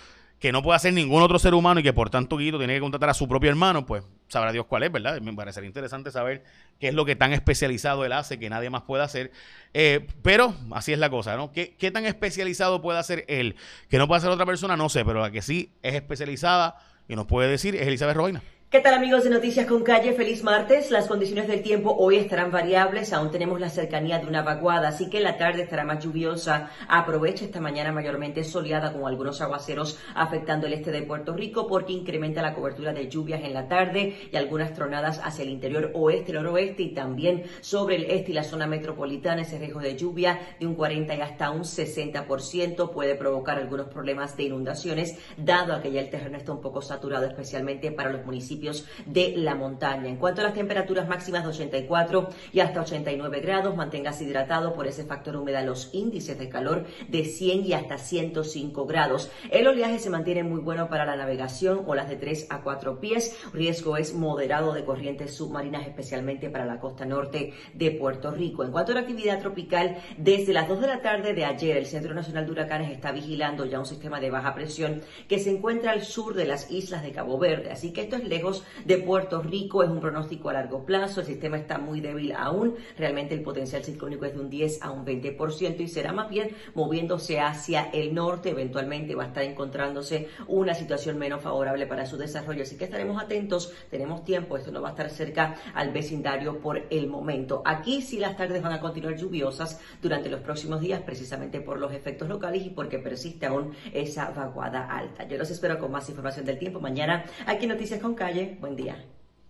Que 0.44 0.52
no 0.52 0.62
puede 0.62 0.76
hacer 0.76 0.92
ningún 0.92 1.22
otro 1.22 1.40
ser 1.40 1.54
humano 1.54 1.80
y 1.80 1.84
que 1.84 1.94
por 1.94 2.10
tanto 2.10 2.36
Guido 2.36 2.58
tiene 2.58 2.74
que 2.74 2.82
contratar 2.82 3.10
a 3.10 3.14
su 3.14 3.30
propio 3.30 3.50
hermano, 3.50 3.86
pues 3.86 4.04
sabrá 4.28 4.52
Dios 4.52 4.66
cuál 4.66 4.84
es, 4.84 4.92
¿verdad? 4.92 5.22
Me 5.22 5.32
parecería 5.32 5.70
interesante 5.70 6.12
saber 6.12 6.44
qué 6.82 6.90
es 6.90 6.94
lo 6.94 7.06
que 7.06 7.16
tan 7.16 7.32
especializado 7.32 8.04
él 8.04 8.12
hace 8.12 8.38
que 8.38 8.50
nadie 8.50 8.70
más 8.70 8.82
puede 8.82 9.06
hacer. 9.06 9.32
Eh, 9.74 10.06
pero 10.22 10.54
así 10.72 10.92
es 10.92 11.00
la 11.00 11.10
cosa, 11.10 11.38
¿no? 11.38 11.54
¿Qué, 11.54 11.78
¿Qué, 11.80 11.92
tan 11.92 12.06
especializado 12.06 12.82
puede 12.82 13.00
hacer 13.00 13.24
él? 13.30 13.56
Que 13.88 13.98
no 13.98 14.06
puede 14.06 14.18
hacer 14.18 14.32
otra 14.32 14.46
persona, 14.46 14.76
no 14.76 14.90
sé, 14.90 15.06
pero 15.06 15.22
la 15.22 15.32
que 15.32 15.42
sí 15.42 15.72
es 15.82 15.96
especializada 15.96 16.76
y 17.08 17.16
nos 17.16 17.26
puede 17.26 17.50
decir 17.50 17.78
es 17.78 17.88
Elizabeth 17.88 18.18
Roina. 18.18 18.44
¿Qué 18.74 18.80
tal 18.80 18.96
amigos 18.96 19.24
de 19.24 19.30
Noticias 19.30 19.68
con 19.68 19.84
Calle? 19.84 20.14
Feliz 20.14 20.44
martes. 20.44 20.90
Las 20.90 21.06
condiciones 21.06 21.48
del 21.48 21.62
tiempo 21.62 21.96
hoy 21.96 22.16
estarán 22.16 22.50
variables. 22.50 23.14
Aún 23.14 23.30
tenemos 23.30 23.60
la 23.60 23.70
cercanía 23.70 24.18
de 24.18 24.26
una 24.26 24.42
vaguada, 24.42 24.88
así 24.88 25.12
que 25.12 25.20
la 25.20 25.38
tarde 25.38 25.62
estará 25.62 25.84
más 25.84 26.04
lluviosa. 26.04 26.72
Aprovecha 26.88 27.46
esta 27.46 27.62
mañana 27.62 27.92
mayormente 27.92 28.44
soleada 28.44 28.92
con 28.92 29.06
algunos 29.06 29.42
aguaceros 29.42 30.00
afectando 30.16 30.66
el 30.66 30.74
este 30.74 30.90
de 30.92 31.04
Puerto 31.04 31.36
Rico 31.36 31.68
porque 31.68 31.94
incrementa 31.94 32.42
la 32.42 32.56
cobertura 32.56 32.94
de 32.94 33.08
lluvias 33.08 33.44
en 33.44 33.54
la 33.54 33.68
tarde 33.68 34.16
y 34.32 34.36
algunas 34.36 34.74
tronadas 34.74 35.22
hacia 35.24 35.44
el 35.44 35.50
interior 35.50 35.92
oeste, 35.94 36.32
el 36.32 36.42
noroeste 36.42 36.82
y 36.82 36.96
también 36.96 37.44
sobre 37.62 37.98
el 37.98 38.06
este 38.06 38.32
y 38.32 38.34
la 38.34 38.44
zona 38.44 38.66
metropolitana. 38.66 39.44
Ese 39.44 39.60
riesgo 39.60 39.82
de 39.82 39.96
lluvia 39.96 40.40
de 40.60 40.66
un 40.66 40.74
40 40.74 41.14
y 41.14 41.22
hasta 41.22 41.52
un 41.52 41.62
60% 41.62 42.92
puede 42.92 43.14
provocar 43.14 43.60
algunos 43.60 43.86
problemas 43.90 44.36
de 44.36 44.46
inundaciones, 44.46 45.16
dado 45.38 45.80
que 45.80 45.92
ya 45.92 46.02
el 46.02 46.10
terreno 46.10 46.38
está 46.38 46.52
un 46.52 46.62
poco 46.62 46.82
saturado, 46.82 47.28
especialmente 47.28 47.92
para 47.92 48.10
los 48.10 48.26
municipios 48.26 48.63
de 49.06 49.34
la 49.36 49.56
montaña. 49.56 50.08
En 50.08 50.18
cuanto 50.18 50.42
a 50.42 50.46
las 50.46 50.54
temperaturas 50.54 51.08
máximas 51.08 51.44
de 51.44 51.50
84 51.50 52.30
y 52.52 52.60
hasta 52.60 52.82
89 52.82 53.40
grados, 53.42 53.76
manténgase 53.76 54.24
hidratado 54.24 54.74
por 54.74 54.88
ese 54.88 55.04
factor 55.04 55.36
humedad. 55.36 55.66
Los 55.66 55.90
índices 55.94 56.40
de 56.40 56.50
calor 56.50 56.86
de 57.08 57.26
100 57.26 57.66
y 57.66 57.74
hasta 57.74 57.98
105 57.98 58.86
grados. 58.86 59.32
El 59.52 59.68
oleaje 59.68 60.00
se 60.00 60.10
mantiene 60.10 60.44
muy 60.44 60.62
bueno 60.62 60.90
para 60.90 61.06
la 61.06 61.16
navegación 61.16 61.84
o 61.86 61.96
las 61.96 62.10
de 62.10 62.16
3 62.16 62.48
a 62.50 62.62
4 62.62 63.00
pies. 63.00 63.38
Riesgo 63.54 63.98
es 63.98 64.14
moderado 64.14 64.74
de 64.74 64.86
corrientes 64.86 65.36
submarinas, 65.36 65.88
especialmente 65.88 66.50
para 66.50 66.66
la 66.66 66.80
costa 66.80 67.06
norte 67.06 67.54
de 67.74 67.92
Puerto 67.92 68.32
Rico. 68.32 68.64
En 68.64 68.72
cuanto 68.72 68.92
a 68.92 68.96
la 68.96 69.02
actividad 69.02 69.40
tropical, 69.40 69.98
desde 70.18 70.54
las 70.54 70.68
2 70.68 70.82
de 70.82 70.88
la 70.88 71.02
tarde 71.02 71.34
de 71.34 71.46
ayer, 71.46 71.78
el 71.78 71.86
Centro 71.86 72.14
Nacional 72.14 72.46
de 72.46 72.52
Huracanes 72.52 72.92
está 72.92 73.12
vigilando 73.12 73.66
ya 73.66 73.80
un 73.80 73.86
sistema 73.86 74.20
de 74.20 74.30
baja 74.30 74.54
presión 74.54 75.02
que 75.28 75.40
se 75.40 75.52
encuentra 75.52 75.92
al 75.92 76.04
sur 76.04 76.34
de 76.34 76.46
las 76.46 76.70
islas 76.72 77.04
de 77.04 77.12
Cabo 77.12 77.38
Verde. 77.38 77.72
Así 77.72 77.94
que 77.94 78.02
esto 78.02 78.16
es 78.16 78.24
lejos 78.26 78.53
de 78.86 78.98
Puerto 78.98 79.42
Rico. 79.42 79.84
Es 79.84 79.90
un 79.90 80.00
pronóstico 80.00 80.50
a 80.50 80.54
largo 80.54 80.86
plazo. 80.86 81.22
El 81.22 81.28
sistema 81.28 81.58
está 81.58 81.78
muy 81.78 82.02
débil 82.02 82.34
aún. 82.34 82.76
Realmente 82.98 83.34
el 83.34 83.42
potencial 83.42 83.84
ciclónico 83.84 84.26
es 84.26 84.34
de 84.34 84.40
un 84.40 84.50
10 84.50 84.82
a 84.82 84.92
un 84.92 85.06
20% 85.06 85.80
y 85.80 85.88
será 85.88 86.12
más 86.12 86.30
bien 86.30 86.56
moviéndose 86.76 87.40
hacia 87.40 87.90
el 87.92 88.14
norte. 88.14 88.50
Eventualmente 88.50 89.16
va 89.16 89.24
a 89.24 89.28
estar 89.28 89.44
encontrándose 89.44 90.28
una 90.48 90.74
situación 90.74 91.18
menos 91.18 91.42
favorable 91.42 91.88
para 91.88 92.06
su 92.06 92.18
desarrollo. 92.18 92.64
Así 92.64 92.78
que 92.78 92.86
estaremos 92.86 93.22
atentos. 93.22 93.74
Tenemos 93.90 94.24
tiempo. 94.24 94.58
Esto 94.58 94.72
no 94.72 94.82
va 94.82 94.90
a 94.90 94.92
estar 94.92 95.10
cerca 95.10 95.56
al 95.74 95.92
vecindario 95.92 96.60
por 96.60 96.84
el 96.90 97.08
momento. 97.08 97.62
Aquí 97.66 98.02
sí 98.02 98.20
las 98.20 98.38
tardes 98.38 98.62
van 98.62 98.74
a 98.74 98.80
continuar 98.80 99.16
lluviosas 99.16 99.80
durante 100.02 100.30
los 100.30 100.42
próximos 100.42 100.82
días 100.82 101.02
precisamente 101.02 101.62
por 101.62 101.80
los 101.80 101.94
efectos 101.94 102.28
locales 102.28 102.66
y 102.66 102.70
porque 102.70 103.00
persiste 103.00 103.46
aún 103.46 103.74
esa 103.94 104.32
vaguada 104.32 104.86
alta. 104.86 105.28
Yo 105.28 105.38
los 105.38 105.50
espero 105.50 105.80
con 105.80 105.92
más 105.92 106.10
información 106.10 106.46
del 106.46 106.60
tiempo 106.60 106.80
mañana 106.80 107.26
aquí 107.46 107.68
Noticias 107.68 108.00
con 108.00 108.16
Calle 108.16 108.43
buen 108.60 108.76
día. 108.76 109.04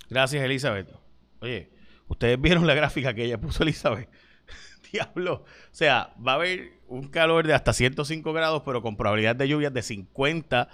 Gracias, 0.10 0.44
Elizabeth. 0.44 0.88
Oye, 1.40 1.70
ustedes 2.08 2.40
vieron 2.40 2.68
la 2.68 2.74
gráfica 2.74 3.14
que 3.14 3.26
ella 3.26 3.40
puso, 3.40 3.64
Elizabeth. 3.64 4.10
Diablo. 4.92 5.44
O 5.44 5.46
sea, 5.76 6.14
va 6.26 6.34
a 6.34 6.36
haber 6.36 6.74
un 6.88 7.08
calor 7.08 7.48
de 7.48 7.54
hasta 7.54 7.74
105 7.74 8.34
grados, 8.34 8.62
pero 8.66 8.82
con 8.82 8.96
probabilidad 8.96 9.36
de 9.36 9.48
lluvias 9.48 9.74
de 9.74 9.82
50, 9.82 10.70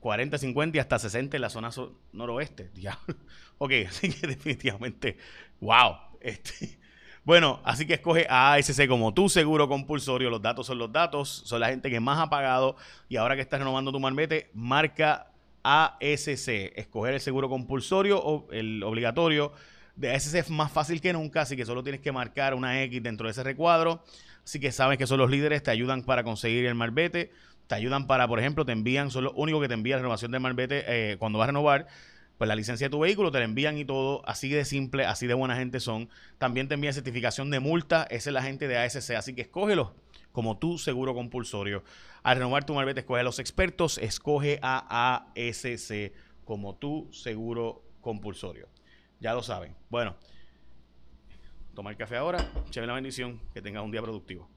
40, 0.00 0.38
50 0.38 0.76
y 0.76 0.80
hasta 0.80 0.98
60 0.98 1.36
en 1.36 1.40
la 1.40 1.50
zona 1.50 1.70
noroeste. 2.12 2.70
Diablo. 2.74 3.16
Ok, 3.56 3.70
así 3.88 4.10
que 4.10 4.26
definitivamente, 4.26 5.16
wow. 5.60 5.94
Este, 6.20 6.76
bueno, 7.24 7.60
así 7.64 7.86
que 7.86 7.94
escoge 7.94 8.26
a 8.28 8.54
ASC 8.54 8.88
como 8.88 9.14
tu 9.14 9.28
seguro 9.28 9.68
compulsorio. 9.68 10.28
Los 10.28 10.42
datos 10.42 10.66
son 10.66 10.78
los 10.78 10.92
datos, 10.92 11.28
son 11.28 11.60
la 11.60 11.68
gente 11.68 11.88
que 11.88 12.00
más 12.00 12.18
ha 12.18 12.28
pagado. 12.28 12.76
Y 13.08 13.16
ahora 13.16 13.36
que 13.36 13.42
estás 13.42 13.60
renovando 13.60 13.92
tu 13.92 14.00
marbete, 14.00 14.50
marca 14.54 15.33
ASC, 15.64 16.48
escoger 16.76 17.14
el 17.14 17.20
seguro 17.20 17.48
compulsorio 17.48 18.20
o 18.22 18.50
el 18.52 18.82
obligatorio 18.82 19.52
de 19.96 20.12
ASC 20.12 20.34
es 20.34 20.50
más 20.50 20.70
fácil 20.70 21.00
que 21.00 21.12
nunca, 21.12 21.42
así 21.42 21.56
que 21.56 21.64
solo 21.64 21.82
tienes 21.82 22.00
que 22.00 22.12
marcar 22.12 22.54
una 22.54 22.82
X 22.82 23.02
dentro 23.02 23.26
de 23.26 23.32
ese 23.32 23.42
recuadro. 23.42 24.04
Así 24.44 24.60
que 24.60 24.72
sabes 24.72 24.98
que 24.98 25.06
son 25.06 25.18
los 25.18 25.30
líderes, 25.30 25.62
te 25.62 25.70
ayudan 25.70 26.02
para 26.02 26.22
conseguir 26.22 26.66
el 26.66 26.74
marbete, 26.74 27.32
te 27.66 27.74
ayudan 27.74 28.06
para, 28.06 28.28
por 28.28 28.38
ejemplo, 28.38 28.64
te 28.66 28.72
envían, 28.72 29.10
son 29.10 29.24
los 29.24 29.32
únicos 29.36 29.62
que 29.62 29.68
te 29.68 29.74
envían 29.74 29.98
la 29.98 30.02
renovación 30.02 30.32
del 30.32 30.40
marbete 30.40 30.84
eh, 30.86 31.16
cuando 31.16 31.38
vas 31.38 31.46
a 31.46 31.52
renovar. 31.52 31.86
Pues 32.36 32.48
la 32.48 32.56
licencia 32.56 32.88
de 32.88 32.90
tu 32.90 32.98
vehículo 32.98 33.30
te 33.30 33.38
la 33.38 33.44
envían 33.44 33.78
y 33.78 33.84
todo, 33.84 34.22
así 34.28 34.48
de 34.48 34.64
simple, 34.64 35.06
así 35.06 35.26
de 35.26 35.34
buena 35.34 35.56
gente 35.56 35.80
son. 35.80 36.10
También 36.36 36.68
te 36.68 36.74
envían 36.74 36.92
certificación 36.92 37.50
de 37.50 37.60
multa, 37.60 38.06
esa 38.10 38.30
es 38.30 38.34
la 38.34 38.42
gente 38.42 38.66
de 38.68 38.76
ASC, 38.76 39.12
así 39.12 39.34
que 39.34 39.42
escógelo 39.42 39.94
como 40.34 40.58
tu 40.58 40.78
seguro 40.78 41.14
compulsorio. 41.14 41.84
Al 42.24 42.38
renovar 42.38 42.66
tu 42.66 42.74
marbete, 42.74 43.00
escoge 43.00 43.20
a 43.20 43.22
los 43.22 43.38
expertos, 43.38 43.98
escoge 43.98 44.58
a 44.62 45.28
ASC 45.36 46.12
como 46.44 46.74
tu 46.74 47.08
seguro 47.12 47.84
compulsorio. 48.00 48.68
Ya 49.20 49.32
lo 49.32 49.44
saben. 49.44 49.76
Bueno, 49.88 50.16
tomar 51.72 51.96
café 51.96 52.16
ahora, 52.16 52.50
chévere 52.70 52.88
la 52.88 52.94
bendición, 52.94 53.40
que 53.54 53.62
tengas 53.62 53.84
un 53.84 53.92
día 53.92 54.02
productivo. 54.02 54.48